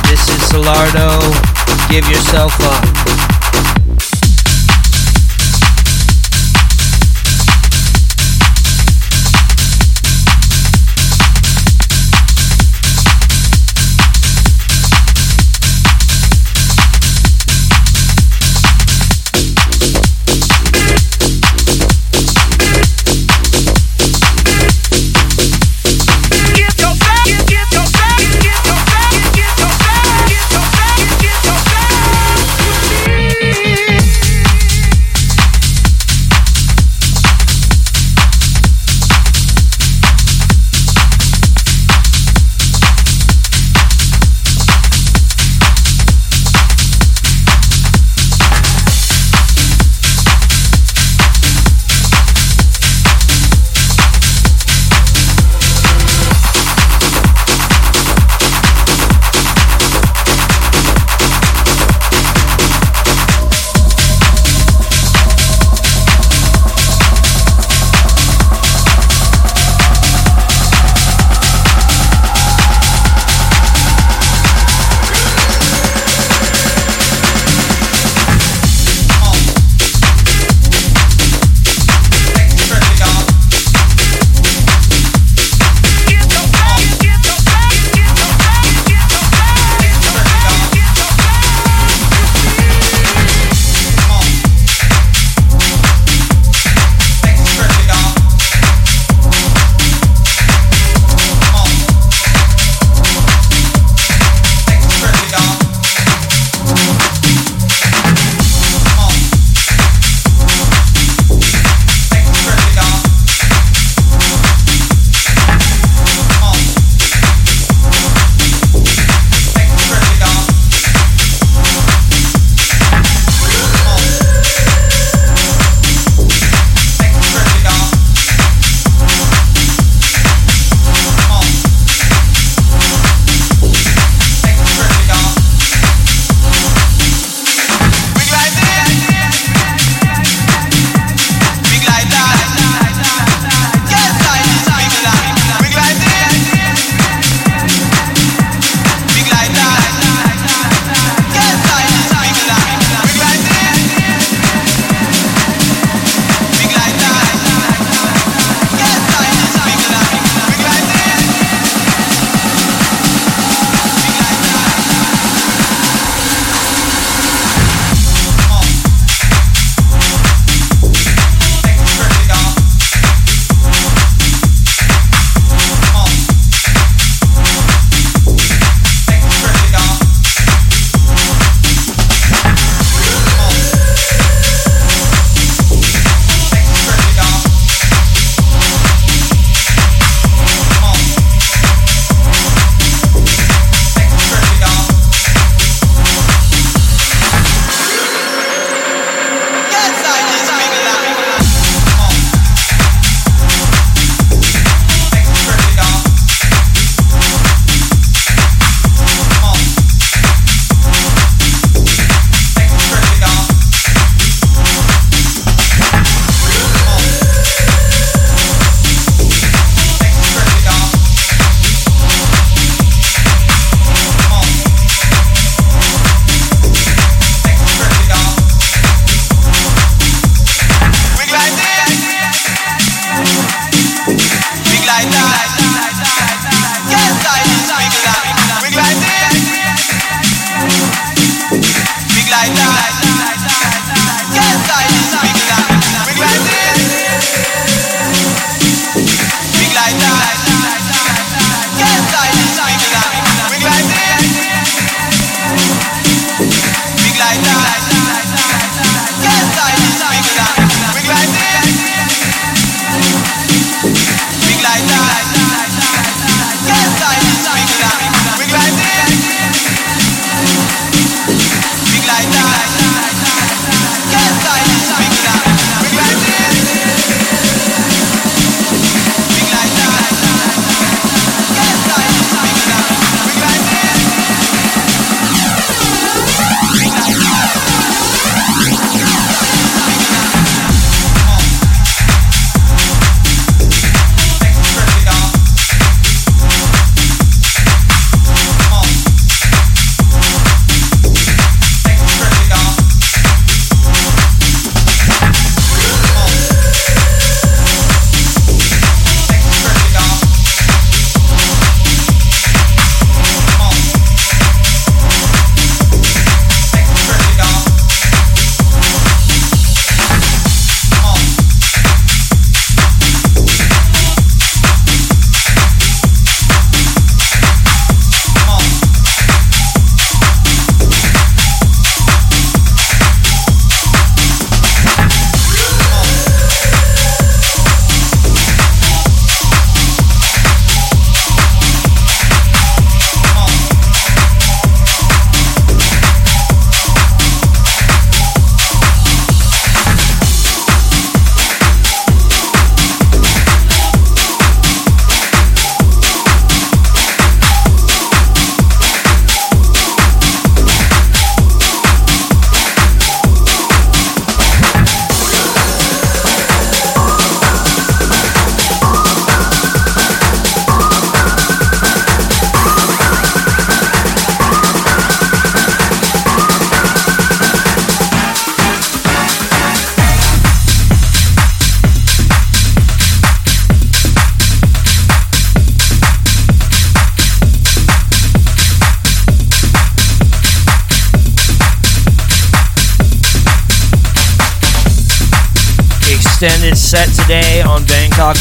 This 0.08 0.28
is 0.28 0.40
Solardo. 0.50 1.20
Give 1.90 2.08
yourself 2.08 2.54
up. 2.60 3.31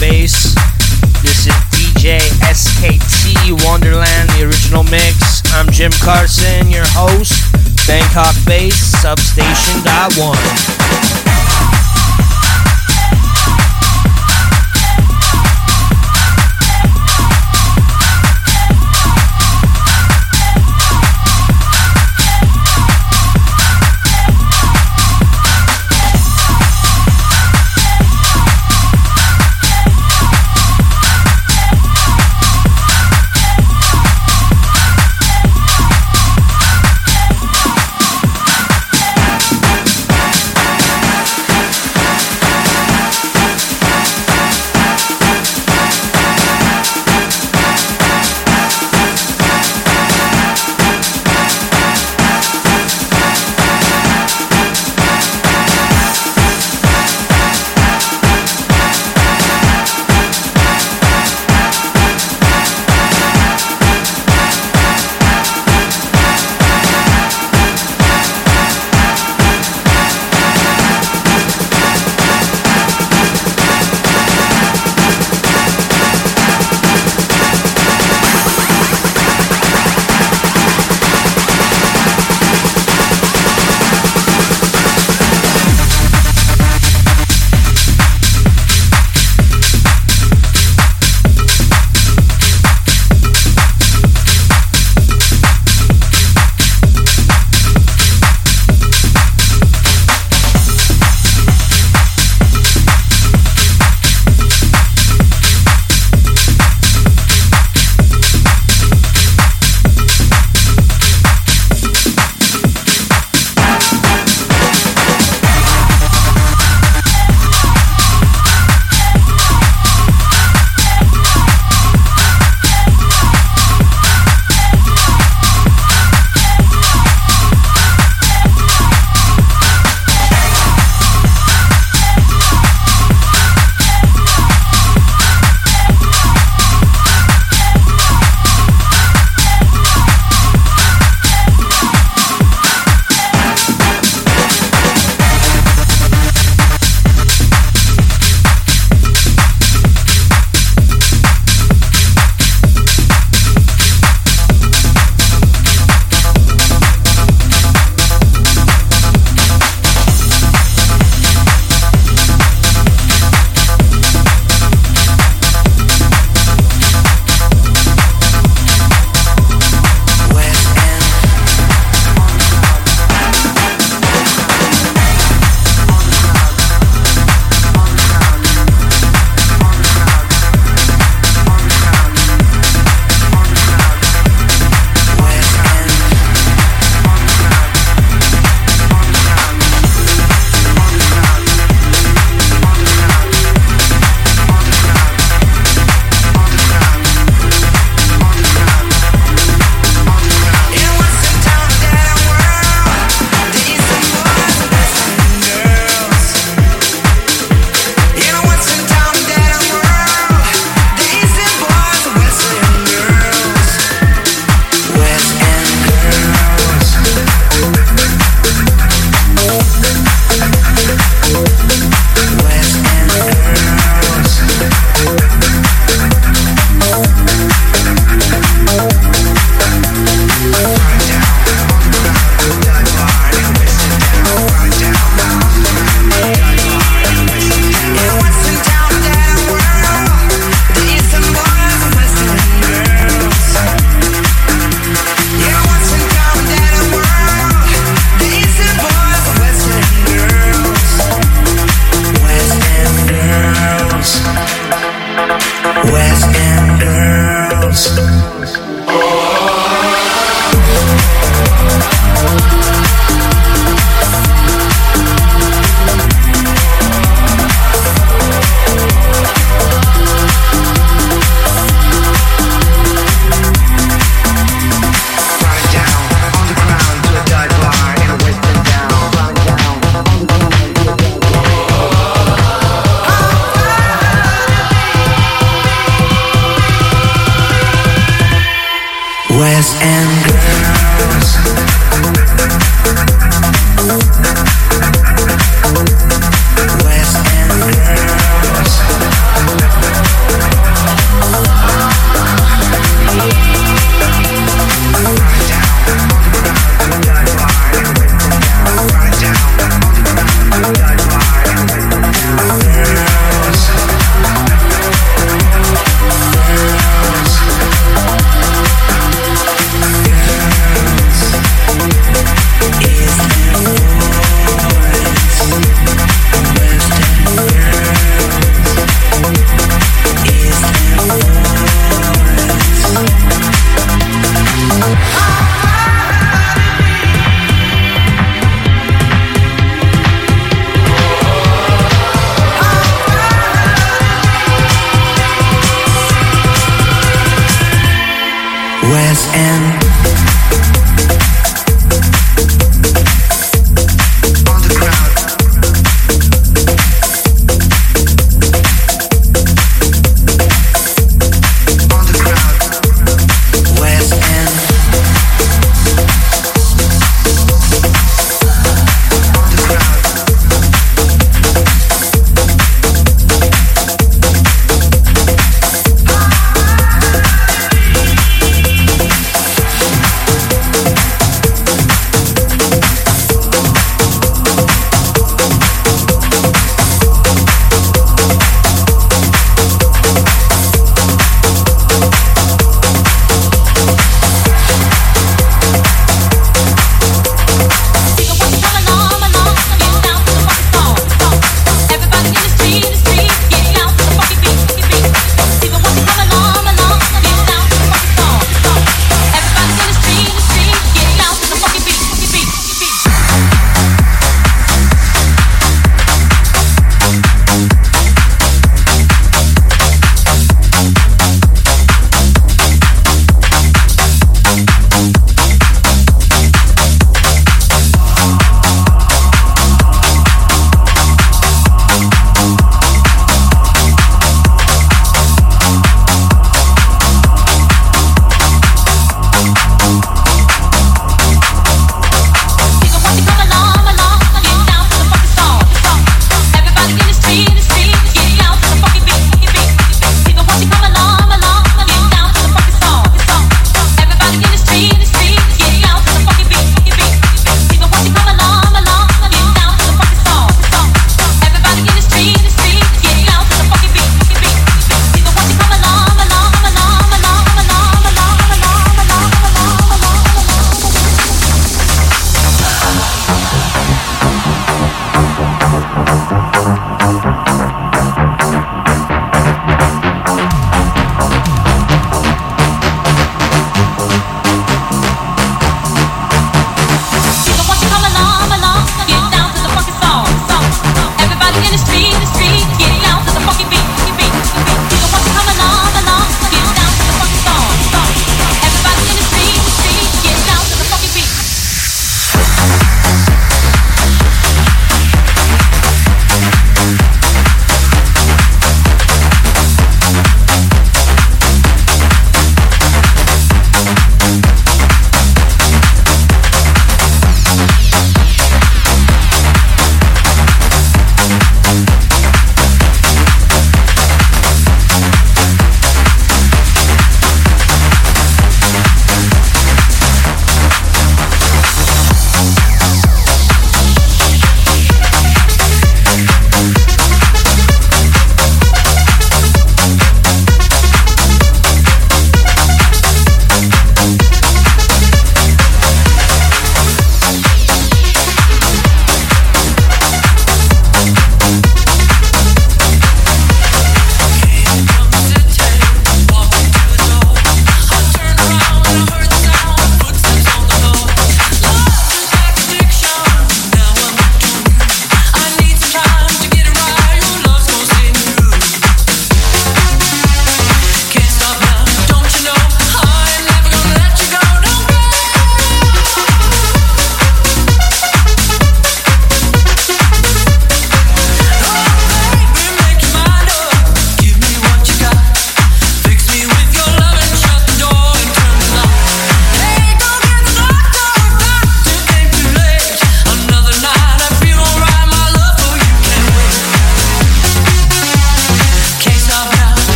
Bass. 0.00 0.43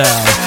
Lifestyle. 0.00 0.39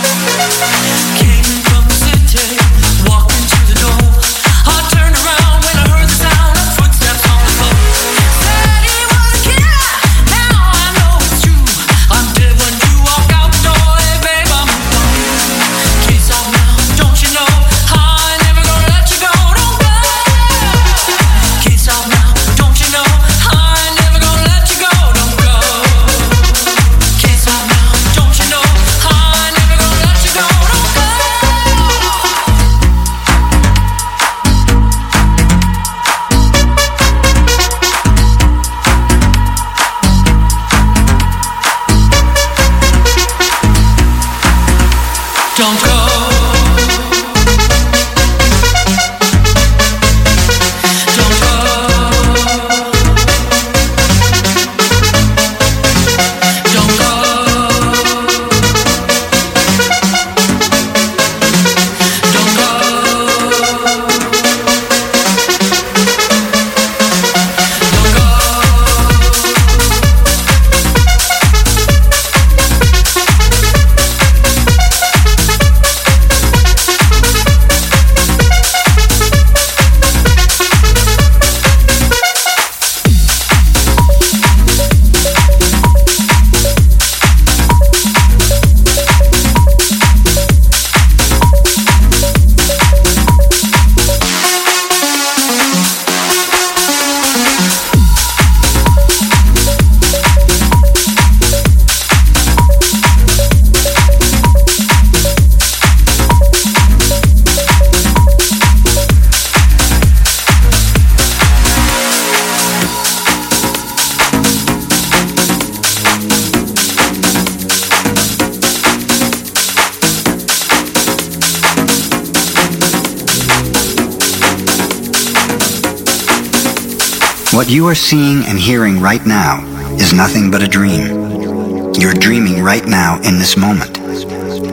What 127.63 127.71
you 127.71 127.87
are 127.87 127.95
seeing 127.95 128.43
and 128.43 128.59
hearing 128.59 128.99
right 128.99 129.25
now 129.25 129.63
is 129.95 130.11
nothing 130.11 130.51
but 130.51 130.61
a 130.61 130.67
dream. 130.67 131.93
You're 131.93 132.13
dreaming 132.13 132.61
right 132.61 132.85
now 132.85 133.15
in 133.21 133.39
this 133.39 133.55
moment. 133.55 133.99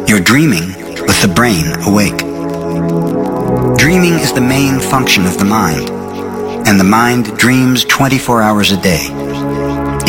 You're 0.08 0.18
dreaming 0.18 0.74
with 1.06 1.22
the 1.22 1.32
brain 1.32 1.66
awake. 1.86 2.18
Dreaming 3.78 4.14
is 4.14 4.32
the 4.32 4.40
main 4.40 4.80
function 4.80 5.24
of 5.24 5.38
the 5.38 5.44
mind, 5.44 5.88
and 6.66 6.80
the 6.80 6.84
mind 6.84 7.38
dreams 7.38 7.84
24 7.84 8.42
hours 8.42 8.72
a 8.72 8.82
day. 8.82 9.06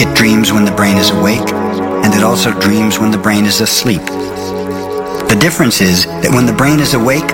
It 0.01 0.17
dreams 0.17 0.51
when 0.51 0.65
the 0.65 0.71
brain 0.71 0.97
is 0.97 1.11
awake, 1.11 1.47
and 1.53 2.11
it 2.15 2.23
also 2.23 2.51
dreams 2.61 2.97
when 2.97 3.11
the 3.11 3.19
brain 3.19 3.45
is 3.45 3.61
asleep. 3.61 4.01
The 4.01 5.37
difference 5.39 5.81
is 5.81 6.07
that 6.07 6.33
when 6.33 6.47
the 6.47 6.53
brain 6.53 6.79
is 6.79 6.95
awake, 6.95 7.27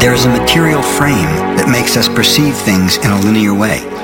there 0.00 0.14
is 0.14 0.24
a 0.24 0.30
material 0.30 0.80
frame 0.80 1.28
that 1.58 1.68
makes 1.70 1.98
us 1.98 2.08
perceive 2.08 2.56
things 2.56 2.96
in 2.96 3.10
a 3.10 3.20
linear 3.20 3.52
way. 3.52 3.95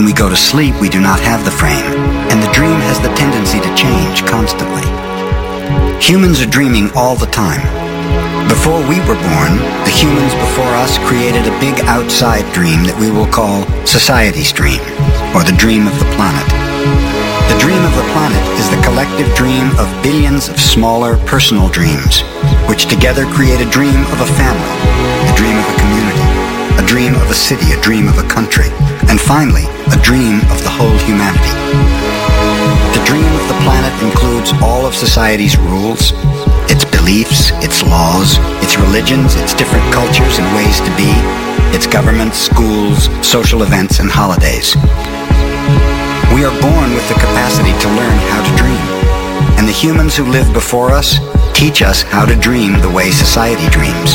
When 0.00 0.08
we 0.08 0.16
go 0.16 0.30
to 0.32 0.44
sleep, 0.52 0.72
we 0.80 0.88
do 0.88 0.98
not 0.98 1.20
have 1.20 1.44
the 1.44 1.52
frame, 1.52 1.84
and 2.32 2.40
the 2.40 2.48
dream 2.56 2.80
has 2.88 2.96
the 3.04 3.12
tendency 3.20 3.60
to 3.60 3.68
change 3.76 4.24
constantly. 4.24 4.80
Humans 6.00 6.40
are 6.40 6.48
dreaming 6.48 6.88
all 6.96 7.20
the 7.20 7.28
time. 7.28 7.60
Before 8.48 8.80
we 8.88 8.96
were 9.04 9.20
born, 9.28 9.60
the 9.84 9.92
humans 9.92 10.32
before 10.40 10.72
us 10.80 10.96
created 11.04 11.44
a 11.44 11.52
big 11.60 11.76
outside 11.84 12.48
dream 12.56 12.88
that 12.88 12.96
we 12.96 13.12
will 13.12 13.28
call 13.28 13.68
society's 13.84 14.56
dream, 14.56 14.80
or 15.36 15.44
the 15.44 15.52
dream 15.60 15.84
of 15.84 15.92
the 16.00 16.08
planet. 16.16 16.48
The 17.52 17.60
dream 17.60 17.84
of 17.84 17.92
the 17.92 18.08
planet 18.16 18.40
is 18.56 18.72
the 18.72 18.80
collective 18.80 19.28
dream 19.36 19.68
of 19.76 19.92
billions 20.00 20.48
of 20.48 20.56
smaller 20.56 21.20
personal 21.28 21.68
dreams, 21.68 22.24
which 22.72 22.88
together 22.88 23.28
create 23.36 23.60
a 23.60 23.68
dream 23.68 24.00
of 24.16 24.24
a 24.24 24.30
family, 24.32 24.76
a 25.28 25.34
dream 25.36 25.60
of 25.60 25.68
a 25.68 25.76
community, 25.76 26.28
a 26.80 26.84
dream 26.88 27.12
of 27.20 27.28
a 27.28 27.36
city, 27.36 27.76
a 27.76 27.80
dream 27.84 28.08
of 28.08 28.16
a 28.16 28.24
country, 28.24 28.72
and 29.08 29.20
finally, 29.20 29.64
a 29.94 29.98
dream 30.02 30.40
of 30.52 30.60
the 30.62 30.72
whole 30.72 30.96
humanity. 31.06 31.54
The 32.92 33.04
dream 33.06 33.32
of 33.38 33.46
the 33.48 33.58
planet 33.64 33.94
includes 34.02 34.52
all 34.62 34.84
of 34.84 34.94
society's 34.94 35.56
rules, 35.56 36.12
its 36.68 36.84
beliefs, 36.84 37.50
its 37.64 37.82
laws, 37.82 38.36
its 38.62 38.76
religions, 38.76 39.36
its 39.36 39.54
different 39.54 39.86
cultures 39.92 40.38
and 40.38 40.46
ways 40.54 40.78
to 40.80 40.92
be, 40.96 41.10
its 41.74 41.86
governments, 41.86 42.38
schools, 42.38 43.08
social 43.26 43.62
events, 43.62 44.00
and 44.00 44.10
holidays. 44.10 44.76
We 46.34 46.44
are 46.44 46.54
born 46.60 46.94
with 46.94 47.06
the 47.08 47.18
capacity 47.18 47.72
to 47.72 47.88
learn 47.96 48.18
how 48.30 48.42
to 48.44 48.52
dream, 48.56 48.86
and 49.58 49.66
the 49.66 49.72
humans 49.72 50.16
who 50.16 50.24
live 50.24 50.52
before 50.52 50.90
us 50.90 51.18
teach 51.54 51.82
us 51.82 52.02
how 52.02 52.24
to 52.24 52.36
dream 52.36 52.80
the 52.80 52.90
way 52.90 53.10
society 53.10 53.68
dreams. 53.70 54.14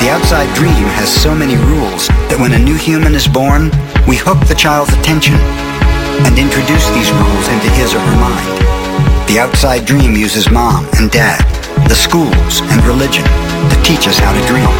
The 0.00 0.08
outside 0.08 0.48
dream 0.56 0.88
has 0.96 1.12
so 1.12 1.34
many 1.34 1.60
rules 1.68 2.08
that 2.32 2.40
when 2.40 2.56
a 2.56 2.58
new 2.58 2.74
human 2.74 3.12
is 3.12 3.28
born, 3.28 3.68
we 4.08 4.16
hook 4.16 4.40
the 4.48 4.56
child's 4.56 4.88
attention 4.96 5.36
and 6.24 6.40
introduce 6.40 6.88
these 6.96 7.12
rules 7.12 7.46
into 7.52 7.68
his 7.76 7.92
or 7.92 8.00
her 8.00 8.16
mind. 8.16 8.48
The 9.28 9.38
outside 9.38 9.84
dream 9.84 10.16
uses 10.16 10.48
mom 10.48 10.88
and 10.96 11.12
dad, 11.12 11.44
the 11.84 11.94
schools, 11.94 12.64
and 12.72 12.80
religion 12.88 13.28
to 13.68 13.76
teach 13.84 14.08
us 14.08 14.16
how 14.16 14.32
to 14.32 14.42
dream. 14.48 14.72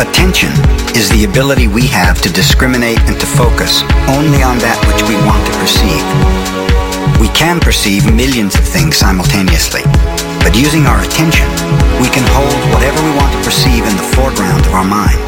Attention 0.00 0.50
is 0.96 1.12
the 1.12 1.28
ability 1.28 1.68
we 1.68 1.84
have 1.92 2.24
to 2.24 2.32
discriminate 2.32 3.04
and 3.04 3.20
to 3.20 3.28
focus 3.28 3.84
only 4.08 4.40
on 4.40 4.56
that 4.64 4.80
which 4.88 5.04
we 5.04 5.14
want 5.28 5.44
to 5.44 5.52
perceive. 5.60 6.04
We 7.20 7.28
can 7.36 7.60
perceive 7.60 8.08
millions 8.08 8.56
of 8.56 8.64
things 8.64 8.96
simultaneously, 8.96 9.84
but 10.40 10.56
using 10.56 10.88
our 10.88 11.00
attention, 11.04 11.46
we 12.00 12.08
can 12.08 12.24
hold 12.32 12.56
whatever 12.72 12.96
we 13.04 13.12
want 13.16 13.32
to 13.36 13.40
perceive 13.44 13.84
in 13.84 13.94
the 13.96 14.08
foreground 14.16 14.64
of 14.64 14.72
our 14.72 14.84
mind. 14.84 15.20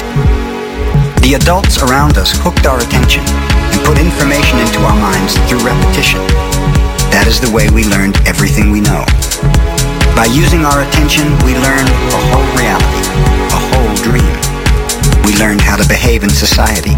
The 1.21 1.37
adults 1.37 1.79
around 1.85 2.19
us 2.19 2.33
hooked 2.41 2.67
our 2.67 2.81
attention 2.81 3.23
and 3.25 3.79
put 3.85 4.01
information 4.01 4.59
into 4.59 4.81
our 4.83 4.97
minds 4.97 5.37
through 5.47 5.63
repetition. 5.63 6.21
That 7.13 7.29
is 7.29 7.39
the 7.39 7.53
way 7.53 7.69
we 7.71 7.85
learned 7.85 8.17
everything 8.25 8.73
we 8.73 8.81
know. 8.81 9.05
By 10.17 10.33
using 10.33 10.65
our 10.65 10.81
attention, 10.81 11.29
we 11.45 11.57
learned 11.57 11.89
a 11.89 12.21
whole 12.33 12.49
reality, 12.57 13.03
a 13.53 13.61
whole 13.73 13.95
dream. 14.01 14.35
We 15.29 15.37
learned 15.39 15.61
how 15.61 15.77
to 15.77 15.87
behave 15.89 16.25
in 16.25 16.33
society, 16.33 16.97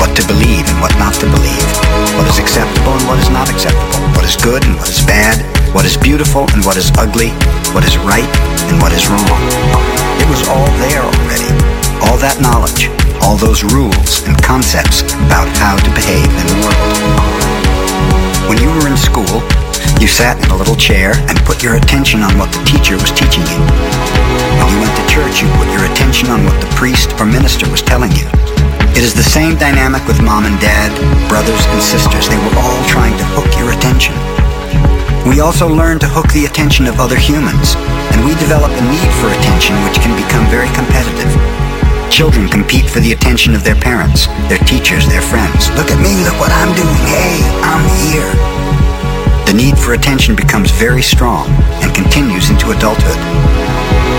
what 0.00 0.12
to 0.16 0.22
believe 0.28 0.64
and 0.68 0.78
what 0.80 0.92
not 1.00 1.16
to 1.20 1.26
believe, 1.28 1.68
what 2.16 2.28
is 2.28 2.38
acceptable 2.38 2.94
and 2.94 3.06
what 3.08 3.18
is 3.18 3.30
not 3.32 3.48
acceptable, 3.50 4.00
what 4.14 4.24
is 4.24 4.36
good 4.36 4.64
and 4.64 4.76
what 4.76 4.88
is 4.88 5.00
bad, 5.04 5.53
what 5.74 5.84
is 5.84 5.98
beautiful 5.98 6.46
and 6.54 6.62
what 6.62 6.78
is 6.78 6.94
ugly, 6.94 7.34
what 7.74 7.82
is 7.82 7.98
right 8.06 8.30
and 8.70 8.78
what 8.78 8.94
is 8.94 9.10
wrong. 9.10 9.42
It 10.22 10.28
was 10.30 10.46
all 10.46 10.70
there 10.86 11.02
already. 11.02 11.50
All 12.06 12.14
that 12.22 12.38
knowledge, 12.38 12.86
all 13.26 13.34
those 13.34 13.66
rules 13.66 14.22
and 14.30 14.38
concepts 14.38 15.02
about 15.26 15.50
how 15.58 15.74
to 15.74 15.90
behave 15.90 16.30
in 16.30 16.46
the 16.46 16.58
world. 16.62 16.94
When 18.46 18.62
you 18.62 18.70
were 18.70 18.86
in 18.86 18.94
school, 18.94 19.42
you 19.98 20.06
sat 20.06 20.38
in 20.38 20.48
a 20.54 20.56
little 20.56 20.78
chair 20.78 21.18
and 21.26 21.34
put 21.42 21.58
your 21.58 21.74
attention 21.74 22.22
on 22.22 22.38
what 22.38 22.54
the 22.54 22.62
teacher 22.62 22.94
was 22.94 23.10
teaching 23.10 23.42
you. 23.50 23.58
When 24.62 24.70
you 24.70 24.78
went 24.78 24.94
to 24.94 25.04
church, 25.10 25.42
you 25.42 25.50
put 25.58 25.66
your 25.74 25.90
attention 25.90 26.30
on 26.30 26.46
what 26.46 26.54
the 26.62 26.70
priest 26.78 27.10
or 27.18 27.26
minister 27.26 27.66
was 27.66 27.82
telling 27.82 28.14
you. 28.14 28.30
It 28.94 29.02
is 29.02 29.10
the 29.10 29.26
same 29.26 29.58
dynamic 29.58 30.06
with 30.06 30.22
mom 30.22 30.46
and 30.46 30.54
dad, 30.62 30.94
brothers 31.26 31.66
and 31.74 31.82
sisters. 31.82 32.30
They 32.30 32.38
were 32.38 32.54
all 32.62 32.78
trying 32.86 33.18
to 33.18 33.26
hook 33.34 33.50
your 33.58 33.74
attention. 33.74 34.14
We 35.24 35.40
also 35.40 35.66
learn 35.66 35.98
to 36.04 36.06
hook 36.06 36.28
the 36.36 36.44
attention 36.44 36.84
of 36.84 37.00
other 37.00 37.16
humans, 37.16 37.80
and 38.12 38.20
we 38.28 38.36
develop 38.36 38.68
a 38.68 38.84
need 38.92 39.10
for 39.24 39.32
attention 39.32 39.72
which 39.80 39.96
can 40.04 40.12
become 40.20 40.44
very 40.52 40.68
competitive. 40.76 41.32
Children 42.12 42.44
compete 42.52 42.84
for 42.84 43.00
the 43.00 43.16
attention 43.16 43.56
of 43.56 43.64
their 43.64 43.74
parents, 43.74 44.28
their 44.52 44.60
teachers, 44.68 45.08
their 45.08 45.24
friends. 45.24 45.72
Look 45.80 45.88
at 45.88 45.96
me, 45.96 46.12
look 46.28 46.36
what 46.36 46.52
I'm 46.52 46.76
doing. 46.76 47.00
Hey, 47.08 47.40
I'm 47.64 47.84
here. 48.04 48.28
The 49.48 49.56
need 49.56 49.80
for 49.80 49.96
attention 49.96 50.36
becomes 50.36 50.70
very 50.70 51.02
strong 51.02 51.48
and 51.80 51.88
continues 51.96 52.52
into 52.52 52.76
adulthood. 52.76 53.16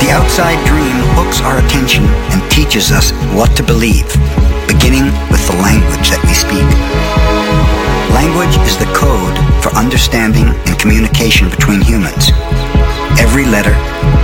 The 0.02 0.10
outside 0.10 0.58
dream 0.66 0.98
hooks 1.14 1.38
our 1.46 1.62
attention 1.62 2.04
and 2.34 2.42
teaches 2.50 2.90
us 2.90 3.14
what 3.38 3.54
to 3.58 3.64
believe, 3.64 4.10
beginning 4.66 5.06
with 5.30 5.46
the 5.46 5.56
language 5.62 6.10
that 6.10 6.22
we 6.26 6.34
speak. 6.34 6.66
Language 8.14 8.58
is 8.68 8.78
the 8.78 8.90
code 8.94 9.34
for 9.64 9.74
understanding 9.74 10.46
and 10.46 10.80
communication 10.80 11.50
between 11.50 11.82
humans. 11.82 12.30
Every 13.18 13.46
letter, 13.46 13.74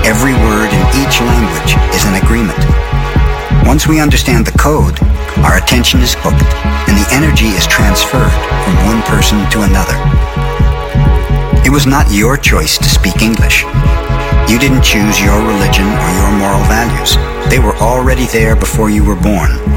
every 0.05 0.33
word 0.33 0.69
in 0.69 0.83
each 1.01 1.17
language 1.21 1.73
is 1.95 2.03
an 2.05 2.21
agreement. 2.21 2.59
Once 3.65 3.87
we 3.87 3.99
understand 3.99 4.45
the 4.45 4.57
code, 4.57 4.99
our 5.45 5.57
attention 5.57 6.01
is 6.01 6.13
hooked 6.19 6.53
and 6.89 6.97
the 6.97 7.07
energy 7.15 7.47
is 7.57 7.65
transferred 7.65 8.33
from 8.63 8.75
one 8.85 9.01
person 9.03 9.39
to 9.51 9.63
another. 9.63 9.97
It 11.65 11.71
was 11.71 11.87
not 11.87 12.11
your 12.11 12.37
choice 12.37 12.77
to 12.77 12.89
speak 12.89 13.21
English. 13.21 13.63
You 14.51 14.59
didn't 14.59 14.83
choose 14.83 15.21
your 15.21 15.39
religion 15.39 15.87
or 15.87 16.09
your 16.19 16.31
moral 16.37 16.63
values. 16.67 17.15
They 17.49 17.59
were 17.59 17.75
already 17.77 18.25
there 18.25 18.55
before 18.55 18.89
you 18.89 19.05
were 19.05 19.15
born. 19.15 19.70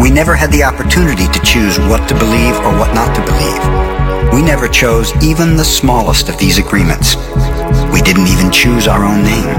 We 0.00 0.10
never 0.10 0.36
had 0.36 0.52
the 0.52 0.62
opportunity 0.62 1.26
to 1.26 1.40
choose 1.44 1.76
what 1.90 2.08
to 2.08 2.14
believe 2.14 2.54
or 2.62 2.70
what 2.78 2.94
not 2.94 3.14
to 3.16 3.22
believe. 3.26 4.32
We 4.32 4.42
never 4.42 4.68
chose 4.68 5.12
even 5.22 5.56
the 5.56 5.64
smallest 5.64 6.28
of 6.28 6.38
these 6.38 6.58
agreements. 6.58 7.16
We 7.92 8.00
didn't 8.00 8.28
even 8.28 8.52
choose 8.52 8.86
our 8.86 9.04
own 9.04 9.24
name. 9.24 9.50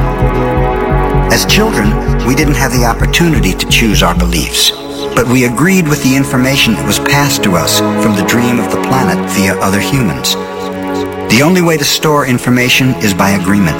As 1.29 1.45
children, 1.45 1.91
we 2.25 2.35
didn't 2.35 2.55
have 2.55 2.71
the 2.71 2.85
opportunity 2.85 3.53
to 3.53 3.67
choose 3.67 4.01
our 4.01 4.17
beliefs, 4.17 4.71
but 5.13 5.27
we 5.27 5.43
agreed 5.43 5.87
with 5.87 6.01
the 6.03 6.15
information 6.15 6.73
that 6.75 6.87
was 6.87 6.99
passed 6.99 7.43
to 7.43 7.55
us 7.55 7.79
from 7.79 8.15
the 8.15 8.25
dream 8.25 8.59
of 8.59 8.71
the 8.71 8.81
planet 8.87 9.19
via 9.35 9.59
other 9.59 9.81
humans. 9.81 10.35
The 11.35 11.41
only 11.43 11.61
way 11.61 11.75
to 11.75 11.83
store 11.83 12.25
information 12.25 12.95
is 13.03 13.13
by 13.13 13.31
agreement. 13.31 13.79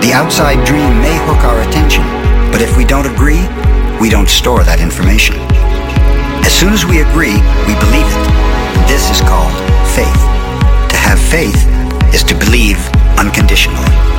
The 0.00 0.12
outside 0.14 0.64
dream 0.64 0.96
may 1.04 1.16
hook 1.28 1.44
our 1.44 1.60
attention, 1.68 2.04
but 2.50 2.62
if 2.62 2.74
we 2.76 2.84
don't 2.86 3.06
agree, 3.06 3.44
we 4.00 4.08
don't 4.08 4.28
store 4.28 4.62
that 4.62 4.80
information. 4.80 5.34
As 6.46 6.52
soon 6.52 6.72
as 6.72 6.86
we 6.86 7.02
agree, 7.02 7.34
we 7.66 7.74
believe 7.82 8.06
it. 8.06 8.24
This 8.86 9.10
is 9.10 9.20
called 9.20 9.50
faith. 9.94 10.22
To 10.90 10.96
have 10.96 11.18
faith 11.18 11.58
is 12.14 12.22
to 12.24 12.34
believe 12.38 12.78
unconditionally. 13.18 14.17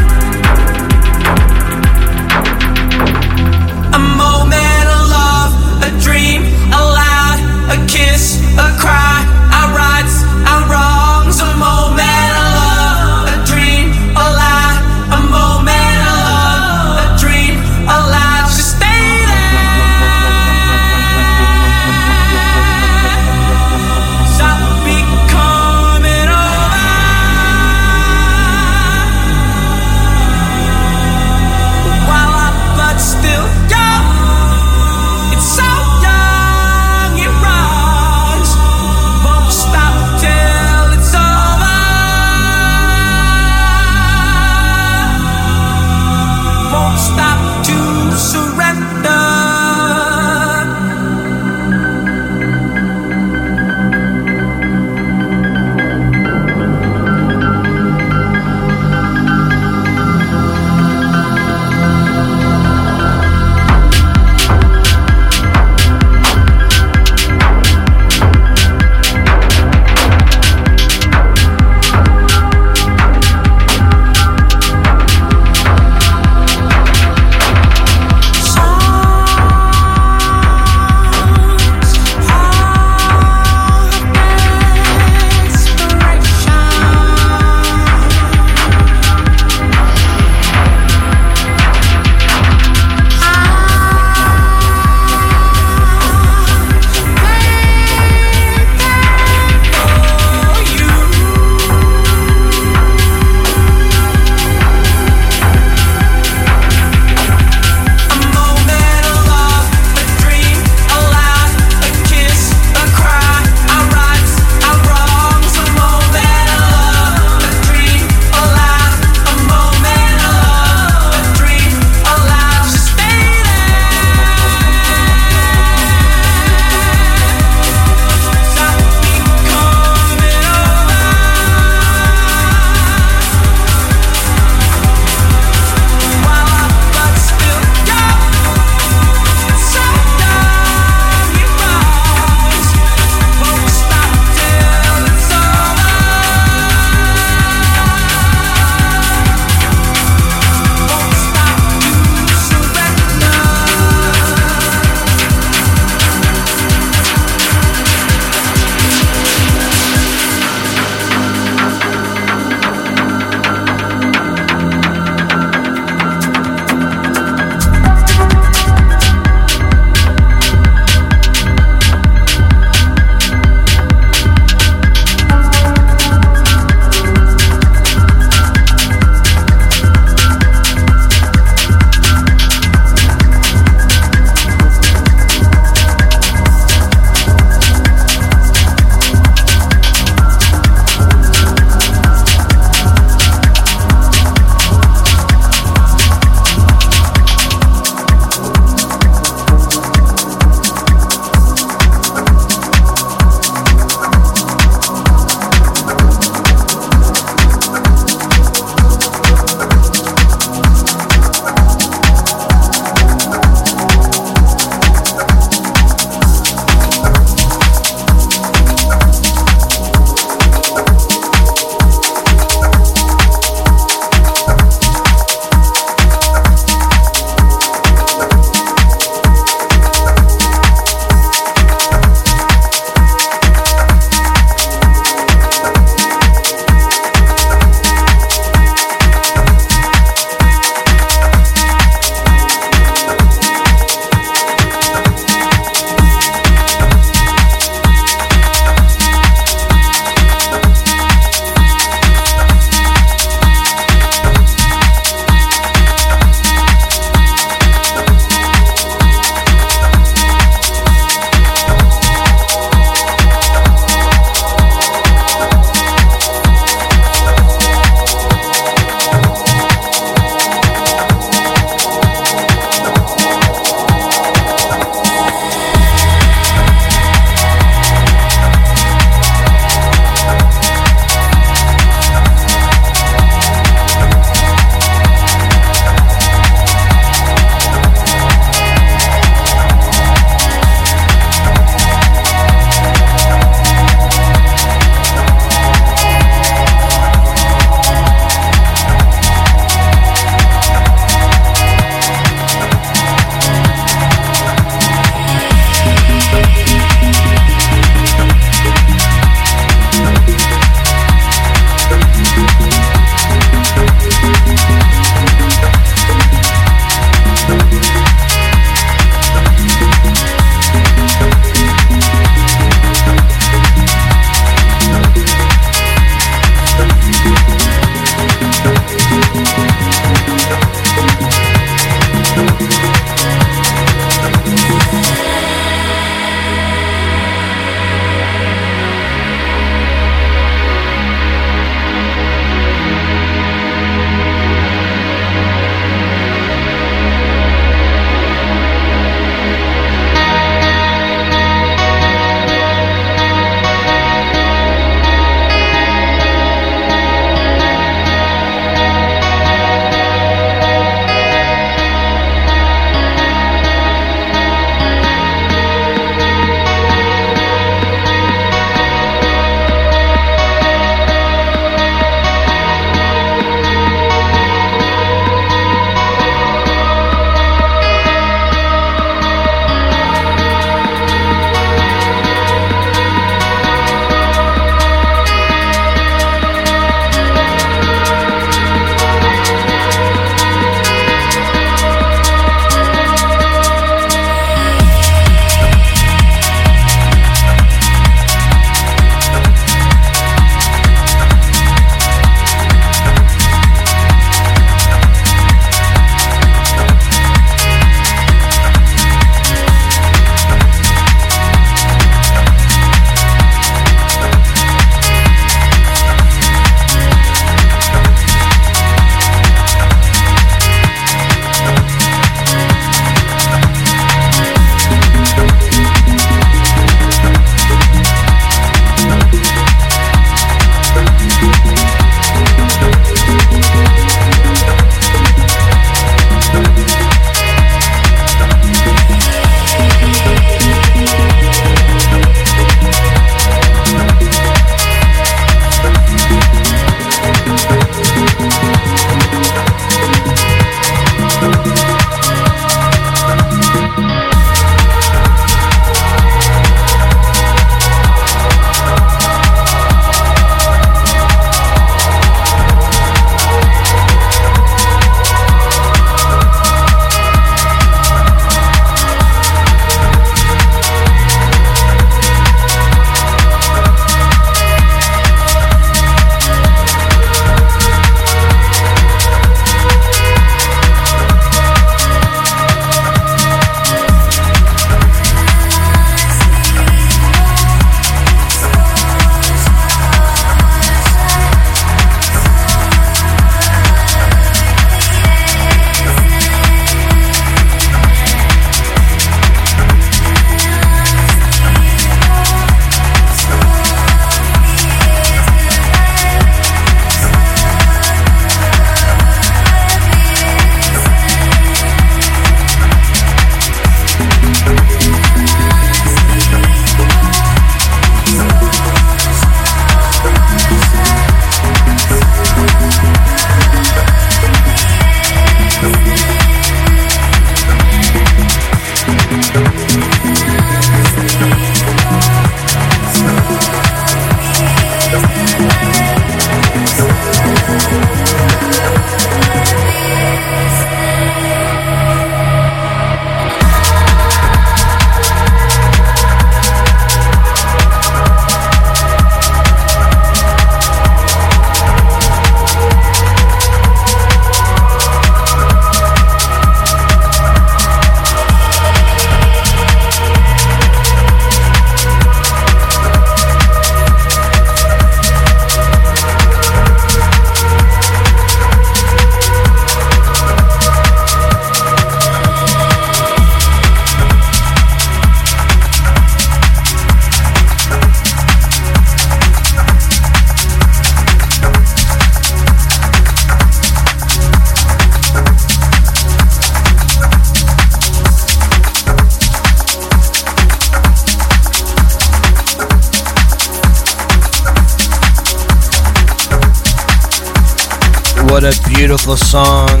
Beautiful 599.32 599.48
song. 599.48 600.00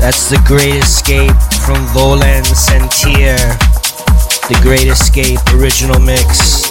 That's 0.00 0.30
The 0.30 0.40
Great 0.46 0.76
Escape 0.76 1.36
from 1.60 1.84
Volen 1.92 2.42
Sentir. 2.56 3.36
The 4.48 4.58
Great 4.62 4.86
Escape 4.86 5.40
original 5.52 6.00
mix. 6.00 6.70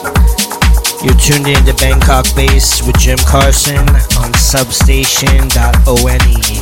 You're 1.03 1.14
tuned 1.14 1.48
in 1.48 1.64
to 1.65 1.75
Bangkok 1.75 2.25
Bass 2.35 2.81
with 2.81 2.98
Jim 2.98 3.19
Carson 3.19 3.88
on 4.17 4.33
substation.one. 4.33 6.58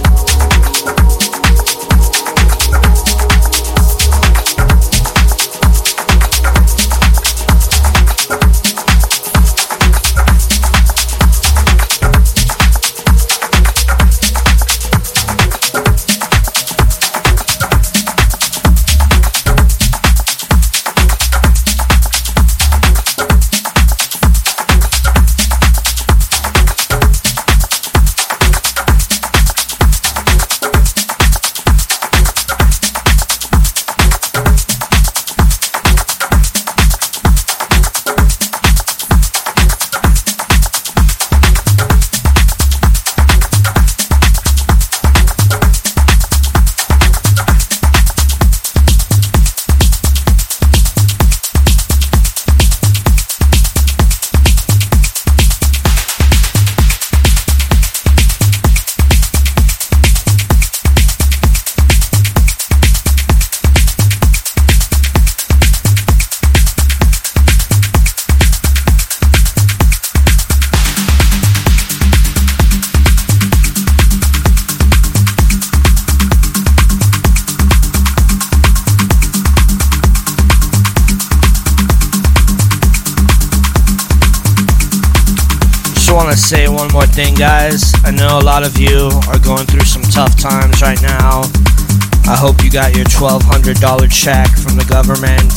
$1,200 93.77 94.11
check 94.11 94.49
from 94.57 94.75
the 94.75 94.85
government. 94.89 95.53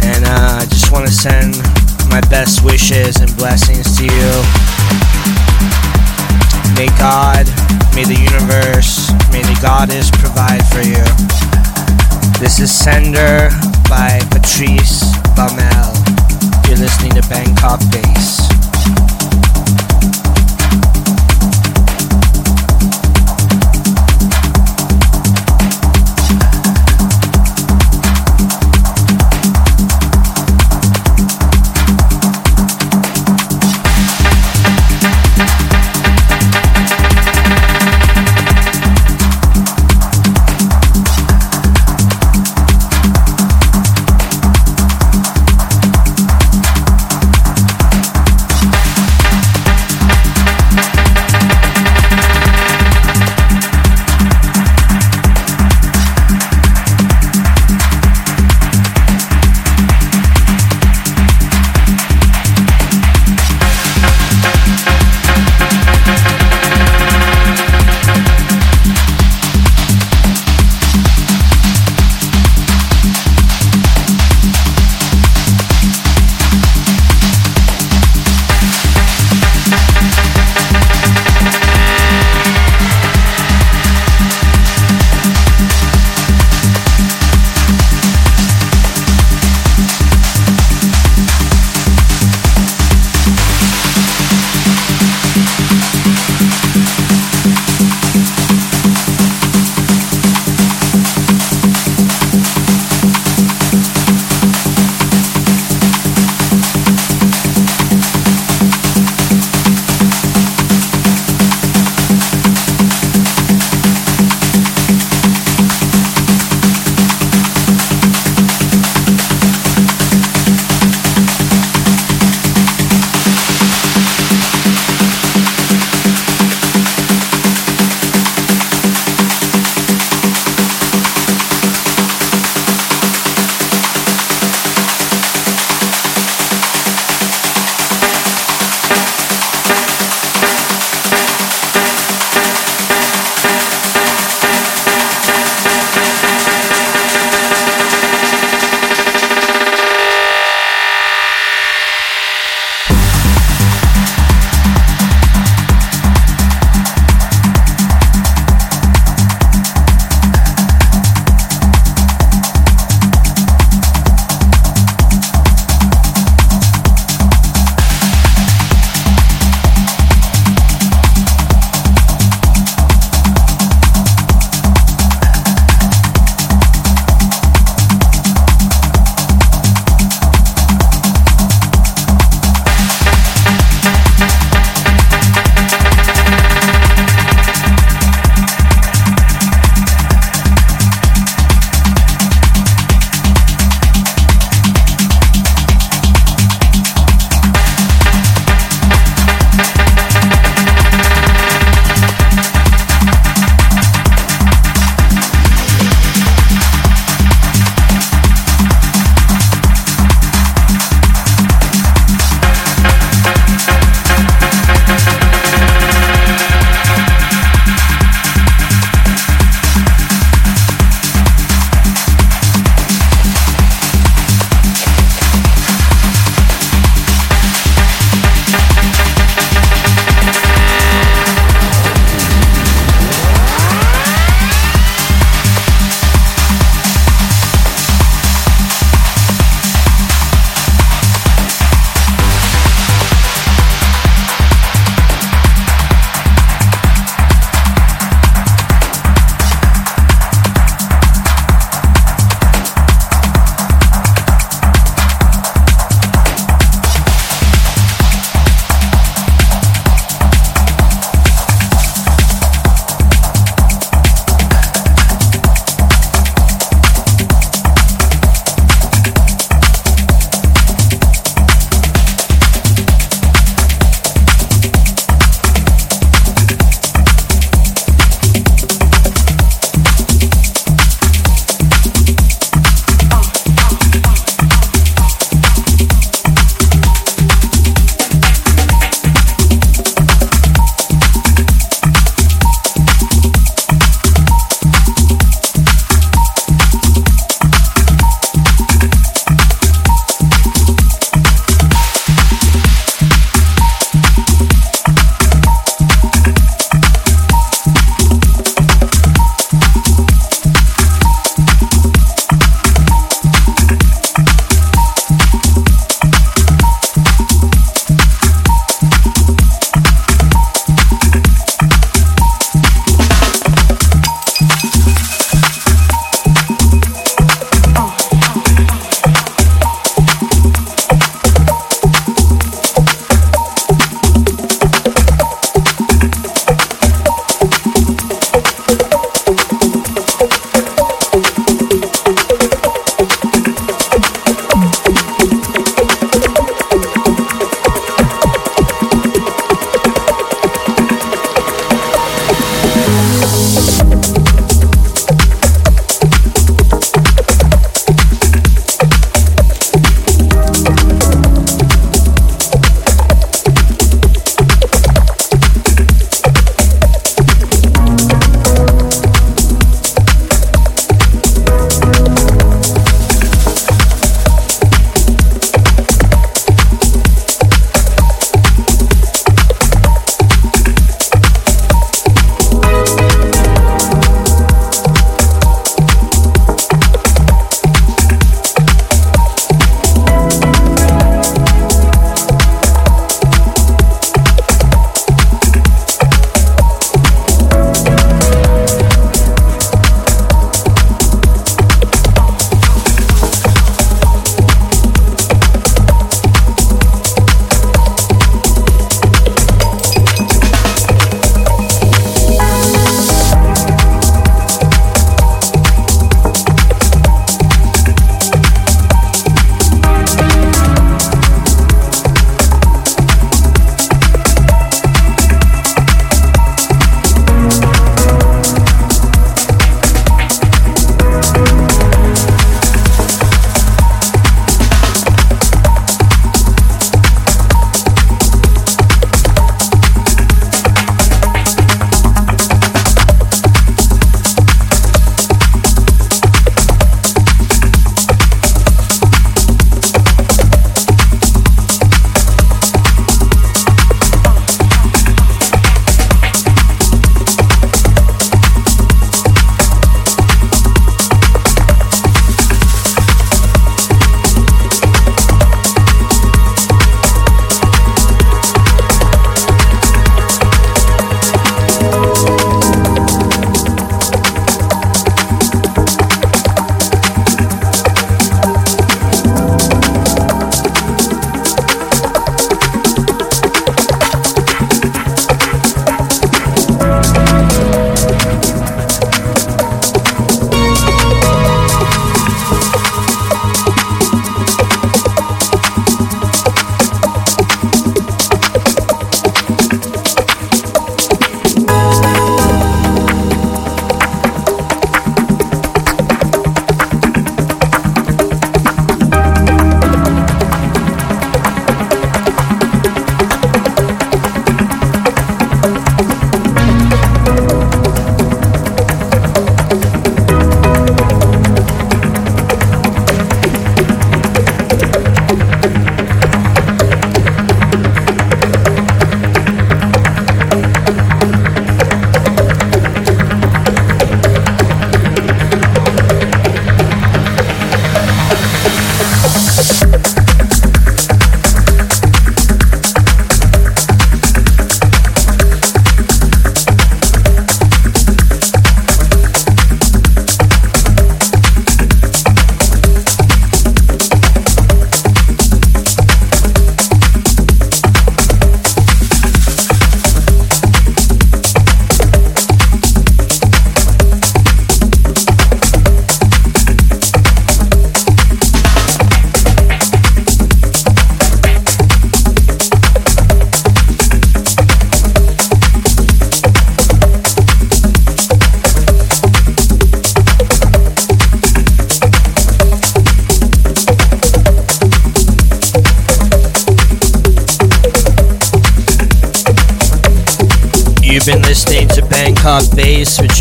And 0.00 0.24
uh, 0.24 0.62
I 0.62 0.66
just 0.70 0.90
want 0.90 1.06
to 1.06 1.12
send 1.12 1.56
my 2.08 2.20
best 2.30 2.64
wishes 2.64 3.20
and 3.20 3.28
blessings 3.36 3.96
to 3.98 4.04
you. 4.04 4.32
May 6.80 6.88
God, 6.96 7.44
may 7.94 8.04
the 8.04 8.16
universe, 8.16 9.12
may 9.32 9.42
the 9.42 9.58
goddess 9.60 10.10
provide 10.10 10.64
for 10.72 10.80
you. 10.80 11.04
This 12.40 12.58
is 12.60 12.72
Sender 12.72 13.50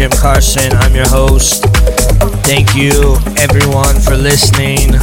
Jim 0.06 0.20
Carson. 0.22 0.72
I'm 0.74 0.94
your 0.94 1.08
host. 1.08 1.66
Thank 2.46 2.76
you, 2.76 3.18
everyone, 3.40 4.00
for 4.02 4.16
listening 4.16 4.94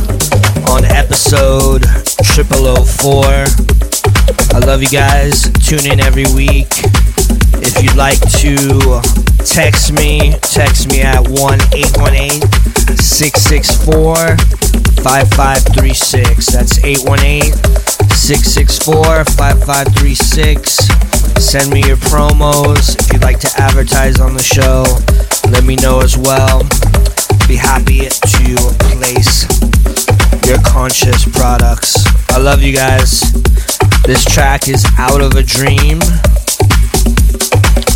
on 0.70 0.84
episode 0.84 1.84
0004. 2.22 3.10
I 4.54 4.58
love 4.64 4.80
you 4.80 4.88
guys. 4.88 5.50
Tune 5.66 5.90
in 5.90 5.98
every 5.98 6.26
week. 6.36 6.70
If 7.58 7.82
you'd 7.82 7.96
like 7.96 8.20
to 8.42 9.02
text 9.44 9.92
me, 9.92 10.36
text 10.40 10.86
me 10.88 11.02
at 11.02 11.26
1 11.26 11.58
818 11.74 12.40
664 12.94 14.36
5536. 15.02 16.46
That's 16.46 16.78
818 16.78 17.52
664 18.14 19.24
5536. 19.24 21.01
Send 21.52 21.70
me 21.70 21.82
your 21.86 21.98
promos. 21.98 22.98
If 22.98 23.12
you'd 23.12 23.20
like 23.20 23.38
to 23.40 23.50
advertise 23.58 24.18
on 24.18 24.32
the 24.32 24.42
show, 24.42 24.88
let 25.52 25.64
me 25.64 25.76
know 25.76 26.00
as 26.00 26.16
well. 26.16 26.60
Be 27.46 27.56
happy 27.56 28.08
to 28.08 28.56
place 28.96 29.44
your 30.48 30.56
conscious 30.64 31.28
products. 31.28 32.06
I 32.30 32.38
love 32.38 32.62
you 32.62 32.74
guys. 32.74 33.20
This 34.04 34.24
track 34.24 34.66
is 34.66 34.82
Out 34.96 35.20
of 35.20 35.34
a 35.34 35.42
Dream, 35.42 36.00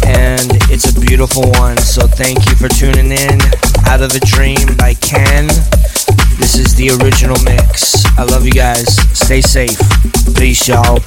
and 0.05 0.53
it's 0.69 0.95
a 0.95 1.01
beautiful 1.01 1.51
one. 1.53 1.79
So 1.79 2.07
thank 2.07 2.45
you 2.51 2.57
for 2.57 2.69
tuning 2.69 3.11
in. 3.11 3.41
Out 3.89 4.03
of 4.03 4.13
a 4.13 4.21
Dream 4.21 4.77
by 4.77 4.93
Ken. 5.01 5.47
This 6.37 6.59
is 6.59 6.75
the 6.75 6.91
original 7.01 7.43
mix. 7.43 8.05
I 8.19 8.25
love 8.25 8.45
you 8.45 8.53
guys. 8.53 8.85
Stay 9.17 9.41
safe. 9.41 9.81
Peace, 10.37 10.69
y'all. 10.69 11.01